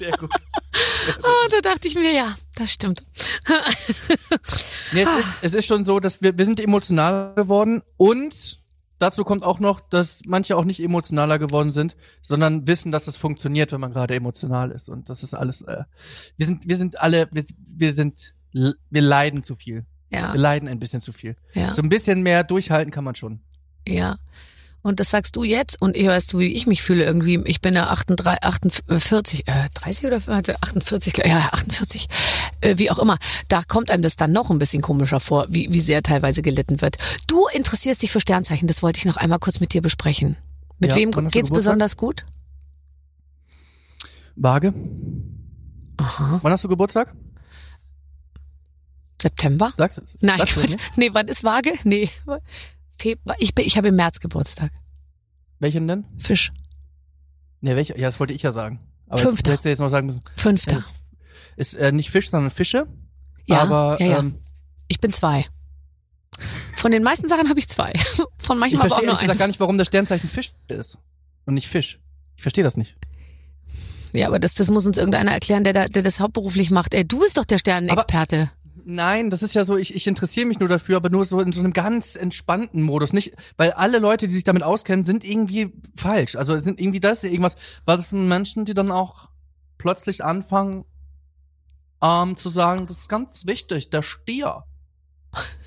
[0.10, 0.32] Sehr gut.
[1.24, 3.04] Oh, da dachte ich mir, ja, das stimmt.
[4.92, 8.60] Nee, es, ist, es ist schon so, dass wir, wir sind emotionaler geworden und
[8.98, 13.16] dazu kommt auch noch, dass manche auch nicht emotionaler geworden sind, sondern wissen, dass es
[13.18, 14.90] funktioniert, wenn man gerade emotional ist.
[14.90, 15.84] Und das ist alles, äh,
[16.38, 19.86] wir sind, wir sind alle, wir, wir sind, wir leiden zu viel.
[20.12, 21.36] Ja, Wir leiden ein bisschen zu viel.
[21.54, 23.42] ja, So ein bisschen mehr durchhalten kann man schon.
[23.88, 24.18] ja.
[24.82, 27.42] Und das sagst du jetzt und ich weißt du, wie ich mich fühle irgendwie.
[27.46, 32.08] Ich bin ja 38, 48, äh, 30 oder warte, 48, ja, 48,
[32.62, 33.18] äh, wie auch immer.
[33.50, 36.80] Da kommt einem das dann noch ein bisschen komischer vor, wie, wie sehr teilweise gelitten
[36.80, 36.98] wird.
[37.28, 40.38] Du interessierst dich für Sternzeichen, das wollte ich noch einmal kurz mit dir besprechen.
[40.80, 42.26] Mit Ja, wem geht's besonders gut?
[44.38, 44.74] Waage,
[45.98, 46.40] Aha.
[46.42, 47.14] wann hast du Geburtstag?
[49.22, 49.74] September?
[49.76, 50.02] Sagst du?
[50.22, 50.78] Nein, sagst du nicht?
[50.96, 51.74] nee, wann ist Waage?
[51.84, 52.10] Nee.
[53.00, 53.36] Februar.
[53.40, 54.72] Ich, bin, ich habe im März Geburtstag.
[55.60, 56.06] Welchen denn?
[56.18, 56.52] Fisch.
[57.62, 57.98] Nee, welcher?
[57.98, 58.80] Ja, das wollte ich ja sagen.
[59.08, 59.44] Aber Fünfter.
[59.44, 60.22] du hättest ja jetzt noch sagen müssen.
[60.38, 60.78] Fünfter.
[60.78, 60.84] Ja,
[61.58, 62.88] Ist äh, nicht Fisch, sondern Fische.
[63.48, 64.20] Ja, aber ja, ja.
[64.20, 64.36] Ähm,
[64.88, 65.46] Ich bin zwei.
[66.78, 67.92] Von den meisten Sachen habe ich zwei.
[68.38, 69.38] Von ich manchmal aber auch nur eins.
[69.38, 70.98] gar nicht, warum das Sternzeichen Fisch ist
[71.46, 72.00] und nicht Fisch.
[72.38, 72.96] Ich verstehe das nicht.
[74.14, 76.94] Ja, aber das, das muss uns irgendeiner erklären, der, der das hauptberuflich macht.
[76.94, 78.50] Ey, du bist doch der Sternenexperte.
[78.86, 81.52] Nein, das ist ja so, ich, ich interessiere mich nur dafür, aber nur so in
[81.52, 83.14] so einem ganz entspannten Modus.
[83.14, 86.36] Nicht, weil alle Leute, die sich damit auskennen, sind irgendwie falsch.
[86.36, 87.56] Also sind irgendwie das irgendwas,
[87.86, 89.30] weil das sind Menschen, die dann auch
[89.78, 90.86] plötzlich anfangen
[92.02, 94.64] ähm, zu sagen, das ist ganz wichtig, der Stier.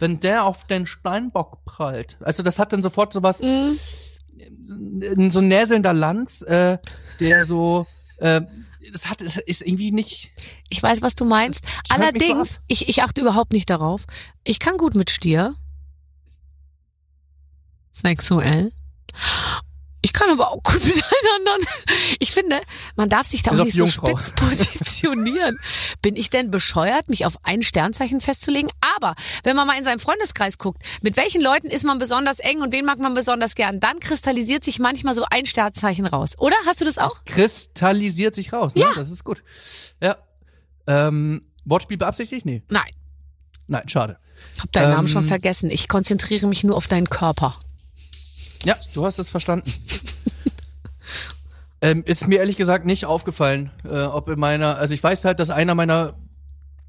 [0.00, 2.16] Wenn der auf den Steinbock prallt.
[2.20, 3.78] Also das hat dann sofort sowas, Mhm.
[5.30, 6.78] so ein näselnder Lanz, äh,
[7.20, 7.86] der so,
[8.18, 8.40] äh,
[8.90, 10.32] das hat, das ist irgendwie nicht,
[10.68, 11.64] Ich weiß, was du meinst.
[11.64, 14.04] mich so Allerdings, ich, ich achte überhaupt nicht darauf.
[14.44, 15.54] Ich kann gut mit Stier.
[17.92, 18.72] Sexuell.
[20.04, 21.66] Ich kann aber auch gut mit allen anderen.
[22.18, 22.60] Ich finde,
[22.96, 25.58] man darf sich da auch nicht so spitz positionieren.
[26.02, 28.70] Bin ich denn bescheuert, mich auf ein Sternzeichen festzulegen?
[28.96, 32.60] Aber wenn man mal in seinem Freundeskreis guckt, mit welchen Leuten ist man besonders eng
[32.62, 36.34] und wen mag man besonders gern, dann kristallisiert sich manchmal so ein Sternzeichen raus.
[36.38, 36.56] Oder?
[36.66, 37.24] Hast du das auch?
[37.24, 38.74] kristallisiert sich raus.
[38.74, 38.82] Ne?
[38.82, 38.88] Ja.
[38.94, 39.42] Das ist gut.
[40.00, 40.16] Ja.
[40.86, 42.44] Ähm, Wortspiel beabsichtigt?
[42.44, 42.62] Nee.
[42.68, 42.90] Nein.
[43.68, 44.18] Nein, schade.
[44.60, 45.70] Hab deinen Namen Ähm, schon vergessen.
[45.70, 47.54] Ich konzentriere mich nur auf deinen Körper.
[48.64, 49.70] Ja, du hast es verstanden.
[51.80, 55.40] ähm, ist mir ehrlich gesagt nicht aufgefallen, äh, ob in meiner, also ich weiß halt,
[55.40, 56.14] dass einer meiner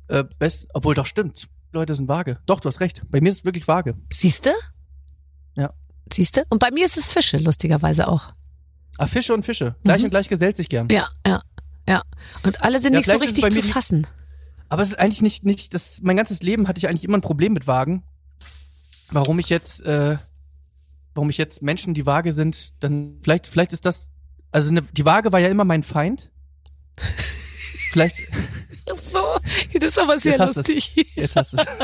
[0.08, 2.38] äh, best, obwohl doch stimmt, Leute sind vage.
[2.46, 3.02] Doch, du hast recht.
[3.10, 3.96] Bei mir ist es wirklich vage.
[4.12, 4.54] Siehste?
[5.56, 5.72] Ja.
[6.12, 6.46] Siehste?
[6.50, 8.28] Und bei mir ist es Fische, lustigerweise auch.
[9.00, 9.76] Ah, Fische und Fische.
[9.84, 10.06] Gleich Mhm.
[10.06, 10.88] und gleich gesellt sich gern.
[10.90, 11.42] Ja, ja,
[11.90, 12.04] ja.
[12.44, 14.06] Und alle sind Ja, nicht so richtig zu fassen.
[14.70, 17.22] Aber es ist eigentlich nicht, nicht, das, mein ganzes Leben hatte ich eigentlich immer ein
[17.22, 18.04] Problem mit Wagen.
[19.10, 20.18] Warum ich jetzt, äh,
[21.14, 24.10] warum ich jetzt Menschen, die vage sind, dann, vielleicht, vielleicht ist das,
[24.52, 26.32] also ne, die Waage war ja immer mein Feind.
[26.98, 28.18] vielleicht,
[28.92, 29.38] Ach so,
[29.74, 30.94] das ist aber sehr Jetzt hast lustig.
[31.16, 31.66] jetzt hast du es.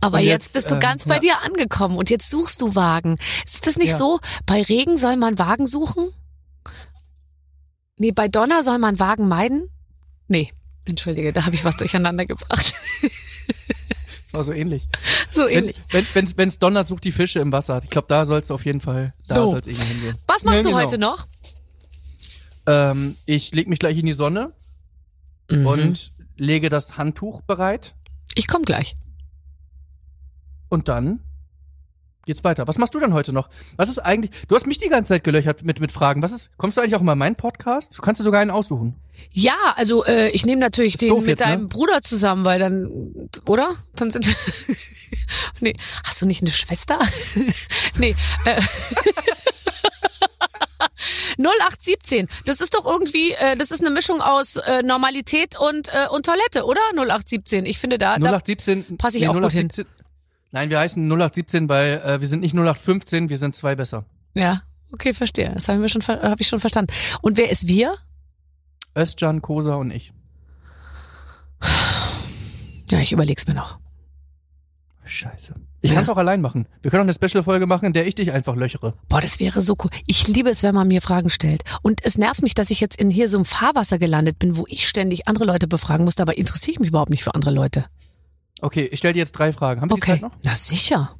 [0.00, 1.20] Aber jetzt, jetzt, bist du ähm, ganz bei ja.
[1.20, 3.16] dir angekommen und jetzt suchst du Wagen.
[3.46, 3.96] Ist das nicht Ja.
[3.96, 4.20] so?
[4.44, 6.12] Bei Regen soll man Wagen suchen?
[7.96, 9.70] Nee, bei Donner soll man Wagen meiden?
[10.28, 10.52] Nee,
[10.84, 12.74] entschuldige, da habe ich was durcheinander gebracht.
[14.24, 14.88] Das war so ähnlich.
[15.34, 15.76] So Wenn ähnlich.
[15.90, 17.80] wenn wenn's, wenn's donnert, sucht die Fische im Wasser.
[17.82, 19.46] Ich glaube, da sollst du auf jeden Fall, da So.
[19.50, 20.16] soll's irgendwie hingehen.
[20.26, 20.80] Was machst Ja, du genau.
[20.82, 21.26] heute noch?
[22.66, 24.52] Ähm, ich leg mich gleich in die Sonne
[25.50, 25.66] Mhm.
[25.66, 27.94] und lege das Handtuch bereit
[28.36, 28.96] ich komme gleich.
[30.70, 31.20] und dann
[32.24, 32.66] geht's weiter.
[32.66, 33.48] Was machst du denn heute noch?
[33.76, 34.30] Was ist eigentlich?
[34.48, 36.22] Du hast mich die ganze Zeit gelöchert mit mit Fragen.
[36.22, 36.50] Was ist?
[36.56, 37.96] Kommst du eigentlich auch immer in meinen Podcast?
[37.96, 38.94] Du kannst dir sogar einen aussuchen.
[39.32, 41.46] Ja, also äh, ich nehme natürlich den mit jetzt, ne?
[41.46, 42.88] deinem Bruder zusammen, weil dann,
[43.46, 43.70] oder?
[43.96, 44.26] Dann sind
[45.60, 46.98] Nee, hast du nicht eine Schwester?
[47.98, 48.14] nee.
[48.44, 48.60] Äh,
[51.38, 52.28] 0817.
[52.44, 56.26] Das ist doch irgendwie, äh, das ist eine Mischung aus äh, Normalität und, äh, und
[56.26, 56.80] Toilette, oder?
[56.92, 57.66] 0817.
[57.66, 59.70] Ich finde da, da 0817 pass ich auch gut hin.
[60.54, 64.04] Nein, wir heißen 0817, weil äh, wir sind nicht 0815, wir sind zwei besser.
[64.34, 65.50] ja, okay, verstehe.
[65.52, 66.94] Das schon, ver- hab ich schon verstanden.
[67.22, 67.96] Und wer ist wir?
[68.96, 70.12] Özcan, Kosa und ich.
[72.88, 73.78] Ja, ich überleg's mir noch.
[75.06, 75.54] Scheiße.
[75.82, 75.94] Ich Ja.
[75.96, 76.68] kann es auch allein machen.
[76.82, 78.94] Wir können auch eine Special-Folge machen, in der ich dich einfach löchere.
[79.08, 79.90] Boah, das wäre so cool.
[80.06, 81.64] Ich liebe es, wenn man mir Fragen stellt.
[81.82, 84.66] Und es nervt mich, dass ich jetzt in hier so einem Fahrwasser gelandet bin, wo
[84.68, 87.86] ich ständig andere Leute befragen musste, aber interessiere ich mich überhaupt nicht für andere Leute.
[88.60, 89.80] Okay, ich stelle dir jetzt drei Fragen.
[89.80, 90.12] Haben wir die Okay.
[90.12, 90.36] Zeit noch?
[90.42, 91.16] Na sicher.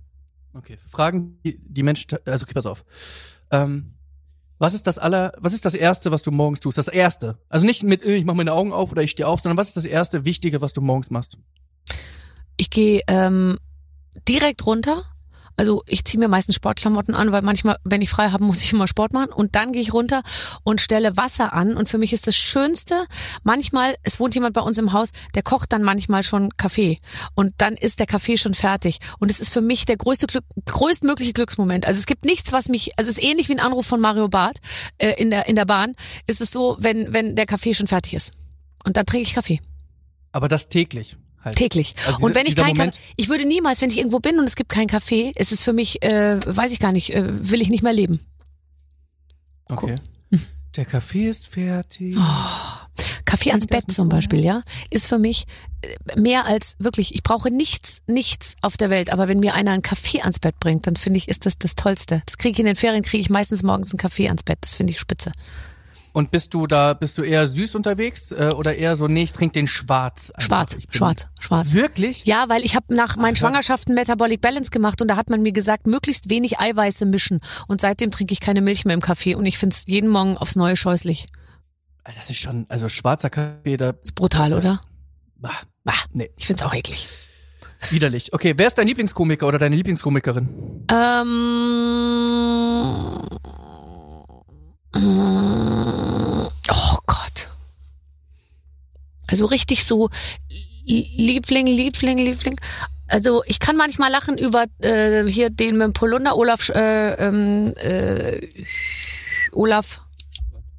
[0.54, 0.78] Okay.
[0.88, 2.84] Fragen, die, die Menschen, also okay, pass auf.
[3.50, 3.94] Ähm,
[4.58, 6.78] was ist das aller, was ist das erste, was du morgens tust?
[6.78, 7.38] Das erste.
[7.48, 9.68] Also nicht mit, äh, ich mache meine Augen auf oder ich stehe auf, sondern was
[9.68, 11.38] ist das erste Wichtige, was du morgens machst?
[12.56, 13.58] Ich gehe ähm,
[14.28, 15.02] direkt runter.
[15.56, 18.72] Also ich ziehe mir meistens Sportklamotten an, weil manchmal, wenn ich frei habe, muss ich
[18.72, 19.32] immer Sport machen.
[19.32, 20.22] Und dann gehe ich runter
[20.62, 21.76] und stelle Wasser an.
[21.76, 23.06] Und für mich ist das Schönste,
[23.42, 26.98] manchmal, es wohnt jemand bei uns im Haus, der kocht dann manchmal schon Kaffee.
[27.34, 28.98] Und dann ist der Kaffee schon fertig.
[29.18, 31.86] Und es ist für mich der größte Glück, größtmögliche Glücksmoment.
[31.86, 34.28] Also es gibt nichts, was mich, also es ist ähnlich wie ein Anruf von Mario
[34.28, 34.58] Barth
[34.98, 35.94] äh, in, der, in der Bahn.
[36.26, 38.32] Ist es so, wenn, wenn der Kaffee schon fertig ist.
[38.84, 39.60] Und dann trinke ich Kaffee.
[40.32, 41.16] Aber das täglich.
[41.44, 41.56] Halt.
[41.56, 41.94] Täglich.
[42.06, 44.38] Also und wenn ich dieser kein Moment- Kaffee, ich würde niemals, wenn ich irgendwo bin
[44.38, 47.24] und es gibt keinen Kaffee, ist es für mich, äh, weiß ich gar nicht, äh,
[47.50, 48.20] will ich nicht mehr leben.
[49.68, 49.96] Okay.
[50.76, 52.16] Der Kaffee ist fertig.
[52.18, 54.08] Oh, Kaffee ans Bett zum?
[54.08, 55.44] Beispiel, ja, ist für mich
[55.82, 57.14] äh, mehr als wirklich.
[57.14, 59.12] Ich brauche nichts, nichts auf der Welt.
[59.12, 61.76] Aber wenn mir einer einen Kaffee ans Bett bringt, dann finde ich, ist das das
[61.76, 62.22] Tollste.
[62.26, 64.58] Das kriege ich in den Ferien, kriege ich meistens morgens einen Kaffee ans Bett.
[64.62, 65.30] Das finde ich spitze.
[66.14, 69.32] Und bist du da, bist du eher süß unterwegs äh, oder eher so, nee, ich
[69.32, 70.30] trinke den schwarz?
[70.30, 70.46] einfach.
[70.46, 71.72] Schwarz, schwarz, schwarz.
[71.74, 72.24] Wirklich?
[72.24, 75.42] Ja, weil ich habe nach meinen Ach, Schwangerschaften Metabolic Balance gemacht und da hat man
[75.42, 77.40] mir gesagt, möglichst wenig Eiweiße mischen.
[77.66, 80.36] Und seitdem trinke ich keine Milch mehr im Kaffee und ich finde es jeden Morgen
[80.38, 81.26] aufs Neue scheußlich.
[82.16, 84.82] Das ist schon, also schwarzer Kaffee, da, Ist brutal, oder?
[85.36, 85.50] bah,
[85.82, 87.08] Bah, nee, ich find's auch eklig.
[87.90, 88.32] widerlich.
[88.32, 90.84] Okay, wer ist dein Lieblingskomiker oder deine Lieblingskomikerin?
[90.92, 91.32] Ähm,
[94.96, 97.54] oh Gott.
[99.28, 100.10] Also richtig so
[100.86, 102.60] Liebling, Liebling, Liebling.
[103.06, 107.72] Also ich kann manchmal lachen über äh, hier den mit dem Polunder, Olaf, äh, ähm,
[107.76, 108.48] äh,
[109.52, 110.04] Olaf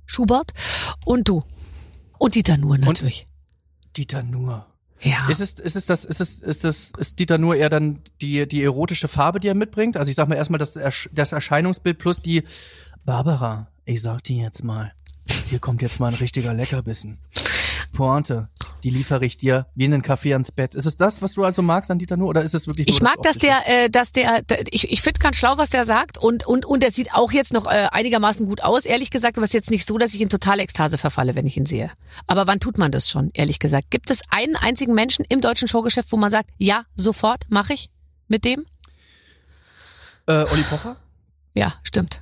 [0.06, 0.52] Schubert
[1.06, 1.44] und du.
[2.18, 3.28] Und Dieter Nuhr natürlich.
[3.96, 4.66] Dieter Nuhr.
[5.02, 5.28] ja.
[5.30, 8.48] Ist es, ist es das, ist es, ist es, ist Dieter Nuhr eher dann die,
[8.48, 9.98] die erotische Farbe, die er mitbringt?
[9.98, 10.80] Also ich sag mal erstmal das,
[11.12, 12.44] das Erscheinungsbild plus die
[13.06, 14.94] Barbara, ich sag dir jetzt mal,
[15.50, 17.20] hier kommt jetzt mal ein richtiger Leckerbissen.
[17.94, 18.50] Pointe,
[18.84, 20.76] die liefere ich dir wie einen Kaffee ans Bett.
[20.76, 23.02] Ist es das, was du also magst an Dieter Nuhr oder ist es wirklich Ich
[23.02, 23.54] mag, dass Optische?
[23.66, 26.66] der, äh, dass der, der ich, ich finde ganz schlau, was der sagt und und
[26.66, 29.54] und er sieht auch jetzt noch äh, einigermaßen gut aus, ehrlich gesagt, aber es ist
[29.54, 31.90] jetzt nicht so, dass ich in totale Ekstase verfalle, wenn ich ihn sehe.
[32.28, 33.92] Aber wann tut man das schon, ehrlich gesagt?
[33.92, 37.90] Gibt es einen einzigen Menschen im deutschen Showgeschäft, wo man sagt, ja, sofort mache ich
[38.28, 38.66] mit dem?
[40.28, 40.98] Äh, Olli Pocher?
[41.54, 42.20] Ja, stimmt.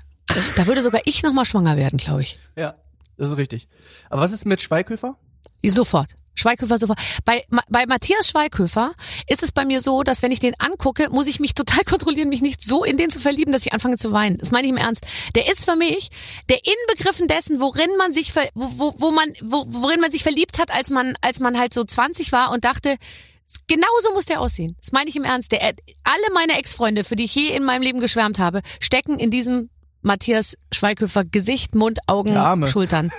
[0.55, 2.39] Da würde sogar ich noch mal schwanger werden, glaube ich.
[2.55, 2.75] Ja,
[3.17, 3.67] das ist richtig.
[4.09, 5.17] Aber was ist mit Schweighöfer?
[5.63, 6.15] Sofort.
[6.35, 6.99] Schweighöfer sofort.
[7.25, 8.93] Bei, bei Matthias Schweighöfer
[9.27, 12.29] ist es bei mir so, dass wenn ich den angucke, muss ich mich total kontrollieren,
[12.29, 14.37] mich nicht so in den zu verlieben, dass ich anfange zu weinen.
[14.37, 15.05] Das meine ich im Ernst.
[15.35, 16.09] Der ist für mich
[16.49, 20.23] der Inbegriffen dessen, worin man sich, ver, wo, wo, wo man, wo, worin man sich
[20.23, 22.97] verliebt hat, als man, als man halt so 20 war und dachte,
[23.67, 24.75] genau so muss der aussehen.
[24.79, 25.51] Das meine ich im Ernst.
[25.51, 29.29] Der, alle meine Ex-Freunde, für die ich je in meinem Leben geschwärmt habe, stecken in
[29.29, 29.69] diesem
[30.03, 32.67] Matthias Schweighöfer Gesicht, Mund, Augen, Arme.
[32.67, 33.11] Schultern.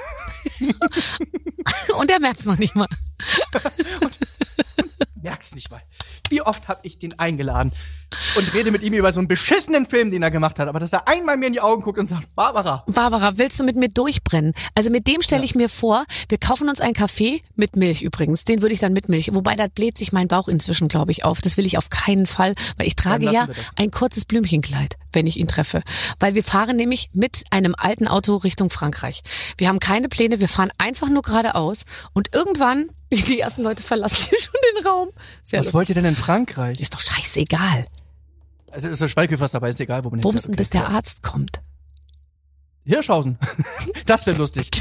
[1.98, 2.88] und er merkt's noch nicht mal.
[5.24, 5.80] Merk's nicht mal.
[6.28, 7.72] Wie oft habe ich den eingeladen
[8.36, 10.92] und rede mit ihm über so einen beschissenen Film, den er gemacht hat, aber dass
[10.92, 13.88] er einmal mir in die Augen guckt und sagt, Barbara, Barbara, willst du mit mir
[13.88, 14.52] durchbrennen?
[14.74, 18.44] Also mit dem stelle ich mir vor, wir kaufen uns einen Kaffee mit Milch übrigens.
[18.44, 19.32] Den würde ich dann mit Milch.
[19.32, 21.40] Wobei da bläht sich mein Bauch inzwischen, glaube ich, auf.
[21.40, 25.38] Das will ich auf keinen Fall, weil ich trage ja ein kurzes Blümchenkleid, wenn ich
[25.38, 25.82] ihn treffe.
[26.20, 29.22] Weil wir fahren nämlich mit einem alten Auto Richtung Frankreich.
[29.56, 32.90] Wir haben keine Pläne, wir fahren einfach nur geradeaus und irgendwann,
[33.28, 35.08] die ersten Leute verlassen hier schon den Raum.
[35.42, 35.74] Sehr was lustig.
[35.74, 36.80] wollt ihr denn in Frankreich?
[36.80, 37.86] Ist doch scheißegal.
[38.70, 40.58] Also ist der Schweighöfer dabei, ist egal, wo man Bumsen, hinfährt.
[40.58, 41.60] bis der Arzt kommt.
[42.84, 43.38] Hirschhausen.
[44.06, 44.68] Das wäre lustig.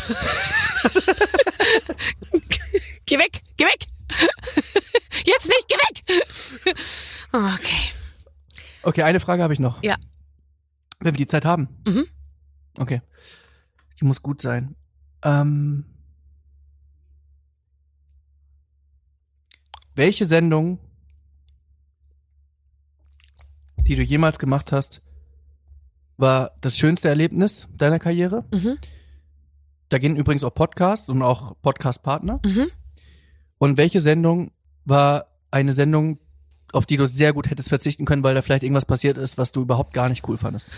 [3.06, 3.86] Geh weg, geh weg.
[5.26, 6.76] Jetzt nicht, geh weg.
[7.32, 7.92] Okay.
[8.82, 9.82] Okay, eine Frage habe ich noch.
[9.84, 9.96] Ja.
[11.00, 11.68] Wenn wir die Zeit haben.
[11.86, 12.06] Mhm.
[12.78, 13.02] Okay.
[14.00, 14.76] Die muss gut sein.
[15.22, 15.86] Ähm,
[19.96, 20.80] welche Sendung,
[23.78, 25.02] die du jemals gemacht hast,
[26.18, 28.46] war das schönste Erlebnis deiner Karriere?
[28.54, 28.78] Mhm.
[29.89, 32.39] Da gehen übrigens auch Podcasts und auch Podcast-Partner.
[32.46, 32.72] Mhm.
[33.58, 34.52] Und welche Sendung
[34.86, 36.20] war eine Sendung,
[36.72, 39.52] auf die du sehr gut hättest verzichten können, weil da vielleicht irgendwas passiert ist, was
[39.52, 40.70] du überhaupt gar nicht cool fandest?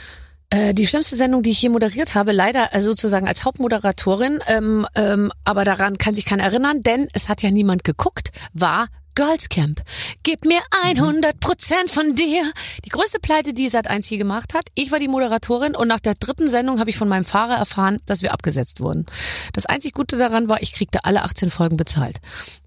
[0.50, 4.86] Äh, die schlimmste Sendung, die ich je moderiert habe, leider äh, sozusagen als Hauptmoderatorin, ähm,
[4.96, 9.50] ähm, aber daran kann sich keiner erinnern, denn es hat ja niemand geguckt, war Girls
[9.50, 9.82] Camp.
[10.24, 12.52] Gib mir 100 Prozent von dir.
[12.84, 14.68] Die größte Pleite, die Sat1 je gemacht hat.
[14.76, 18.00] Ich war die Moderatorin und nach der dritten Sendung habe ich von meinem Fahrer erfahren,
[18.06, 19.06] dass wir abgesetzt wurden.
[19.54, 22.18] Das einzig Gute daran war, ich kriegte alle 18 Folgen bezahlt.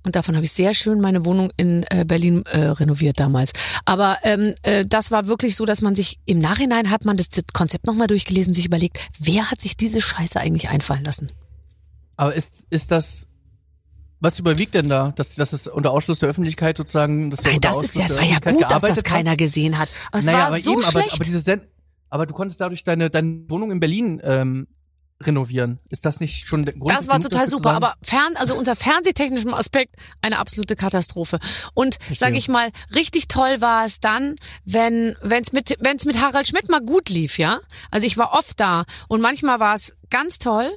[0.05, 3.53] Und davon habe ich sehr schön meine Wohnung in äh, Berlin äh, renoviert damals.
[3.85, 7.29] Aber ähm, äh, das war wirklich so, dass man sich im Nachhinein hat man das,
[7.29, 11.31] das Konzept nochmal durchgelesen, sich überlegt, wer hat sich diese Scheiße eigentlich einfallen lassen?
[12.17, 13.28] Aber ist, ist das,
[14.21, 15.13] was überwiegt denn da?
[15.17, 18.25] Dass, dass es unter Ausschluss der Öffentlichkeit sozusagen, dass Nein, das ist ja, es war
[18.25, 19.39] ja gut, dass das keiner hast?
[19.39, 19.89] gesehen hat.
[20.09, 21.13] Aber es naja, war aber so eben, aber, schlecht.
[21.13, 21.63] aber diese Send
[22.11, 24.67] aber du konntest dadurch deine, deine Wohnung in Berlin ähm,
[25.21, 25.79] renovieren.
[25.91, 26.91] Ist das nicht schon der Grund?
[26.91, 31.39] Das war genug, total super, aber fern, also unter fernsehtechnischem Aspekt eine absolute Katastrophe.
[31.75, 36.47] Und sage ich mal, richtig toll war es dann, wenn wenn's mit wenn's mit Harald
[36.47, 37.61] Schmidt mal gut lief, ja?
[37.91, 40.71] Also ich war oft da und manchmal war es ganz toll,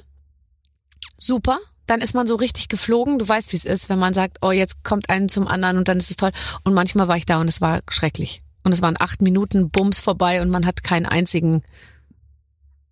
[1.16, 1.58] super.
[1.92, 3.18] Dann ist man so richtig geflogen.
[3.18, 5.88] Du weißt, wie es ist, wenn man sagt, oh, jetzt kommt einen zum anderen und
[5.88, 6.30] dann ist es toll.
[6.64, 8.42] Und manchmal war ich da und es war schrecklich.
[8.64, 11.62] Und es waren acht Minuten Bums vorbei und man hat keinen einzigen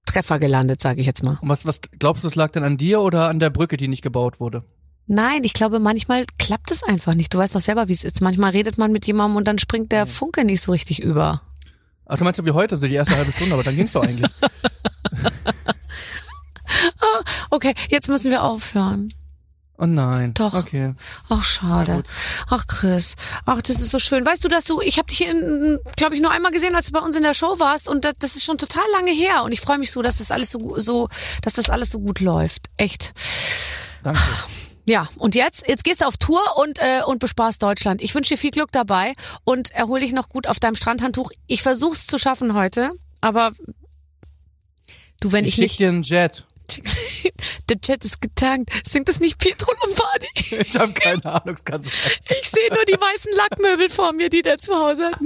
[0.05, 1.39] Treffer gelandet, sage ich jetzt mal.
[1.41, 3.89] Und was, was glaubst du, es lag denn an dir oder an der Brücke, die
[3.89, 4.65] nicht gebaut wurde?
[5.07, 7.33] Nein, ich glaube, manchmal klappt es einfach nicht.
[7.33, 8.21] Du weißt doch selber, wie es ist.
[8.21, 11.41] Manchmal redet man mit jemandem und dann springt der Funke nicht so richtig über.
[12.05, 14.03] Ach, du meinst so wie heute, so die erste halbe Stunde, aber dann ging's doch
[14.03, 14.31] eigentlich.
[17.51, 19.13] Okay, jetzt müssen wir aufhören.
[19.83, 20.35] Oh nein.
[20.35, 20.53] Doch.
[20.53, 20.95] Okay.
[21.31, 22.03] Ach, schade.
[22.51, 23.15] Ach, Chris.
[23.47, 24.27] Ach, das ist so schön.
[24.27, 25.27] Weißt du, dass du, ich habe dich,
[25.97, 28.13] glaube ich, nur einmal gesehen, als du bei uns in der Show warst und das,
[28.19, 30.79] das ist schon total lange her und ich freue mich so, dass das alles so,
[30.79, 31.09] so,
[31.41, 32.67] dass das alles so gut läuft.
[32.77, 33.15] Echt.
[34.03, 34.21] Danke.
[34.85, 38.03] Ja, und jetzt, jetzt gehst du auf Tour und, äh, und bespaßt Deutschland.
[38.03, 39.15] Ich wünsche dir viel Glück dabei
[39.45, 41.31] und erhol dich noch gut auf deinem Strandhandtuch.
[41.47, 42.91] Ich versuch's zu schaffen heute,
[43.23, 43.53] aber
[45.21, 45.79] du, wenn Ich ich, nicht.
[45.79, 46.45] dir einen Jet.
[47.69, 48.71] Der Chat ist getankt.
[48.87, 50.27] Singt das nicht Pietro Lombardi?
[50.61, 51.93] Ich habe keine Ahnung, es kann sein.
[52.41, 55.21] Ich sehe nur die weißen Lackmöbel vor mir, die der zu Hause hat.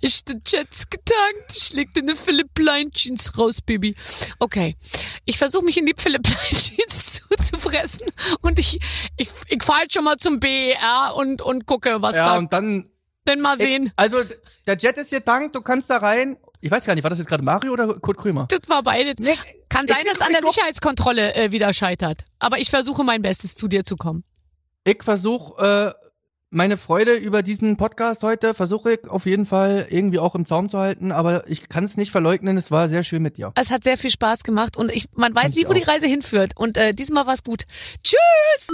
[0.00, 1.52] Ich der Jet ist getankt.
[1.54, 3.94] Ich leg dir eine Philipp Plein Jeans raus, Baby.
[4.38, 4.76] Okay.
[5.24, 8.06] Ich versuche mich in die Philipp Plein Jeans zuzupressen
[8.40, 8.78] und ich,
[9.16, 12.52] ich, ich fahr jetzt schon mal zum BER und, und gucke, was Ja, da und
[12.52, 12.90] dann.
[13.26, 13.92] denn mal sehen.
[13.96, 14.22] Also,
[14.66, 16.36] der Jet ist getankt, du kannst da rein.
[16.64, 18.46] Ich weiß gar nicht, war das jetzt gerade Mario oder Kurt Krömer?
[18.48, 19.14] Das war beide.
[19.20, 19.34] Nee,
[19.68, 22.24] Kann sein, dass ich- an der Sicherheitskontrolle äh, wieder scheitert.
[22.38, 24.22] Aber ich versuche mein Bestes, zu dir zu kommen.
[24.84, 26.08] Ich versuche äh,
[26.50, 30.70] meine Freude über diesen Podcast heute, versuche ich auf jeden Fall irgendwie auch im Zaum
[30.70, 33.50] zu halten, aber ich kann es nicht verleugnen, es war sehr schön mit dir.
[33.56, 35.88] Es hat sehr viel Spaß gemacht und ich, man weiß Fand nie, wo die auch.
[35.88, 36.52] Reise hinführt.
[36.54, 37.64] Und äh, diesmal war es gut.
[38.04, 38.68] Tschüss!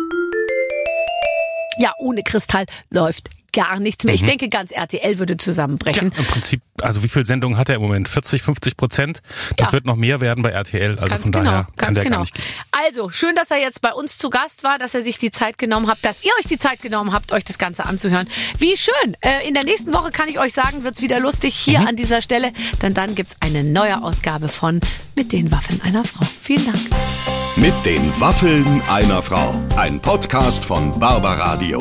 [1.80, 4.14] Ja, ohne Kristall läuft gar nichts mehr.
[4.14, 6.12] Ich denke, ganz RTL würde Ja, zusammenbrechen.
[6.16, 8.09] im Prinzip, also wie viel Sendungen hat er im Moment?
[8.09, 9.22] 40, 50 Prozent?
[9.57, 9.72] Das Ja.
[9.72, 10.99] wird noch mehr werden bei RTL.
[10.99, 12.16] Also Ganz von genau, daher kann ganz der genau.
[12.16, 12.44] gar nicht gehen.
[12.72, 15.59] Also, schön, dass er jetzt bei uns zu Gast war, dass er sich die Zeit
[15.59, 18.28] genommen hat, dass ihr euch die Zeit genommen habt, euch das Ganze anzuhören.
[18.59, 19.16] Wie schön.
[19.20, 22.22] Äh, in der nächsten Woche kann ich euch sagen, wird's wieder lustig hier an dieser
[22.22, 24.80] Stelle, denn dann gibt's eine neue Ausgabe von
[25.16, 26.24] Mit den Waffen einer Frau.
[26.42, 26.78] Vielen Dank.
[27.57, 29.53] Mit den Waffeln einer Frau.
[29.76, 31.80] Ein Podcast von Barbaradio.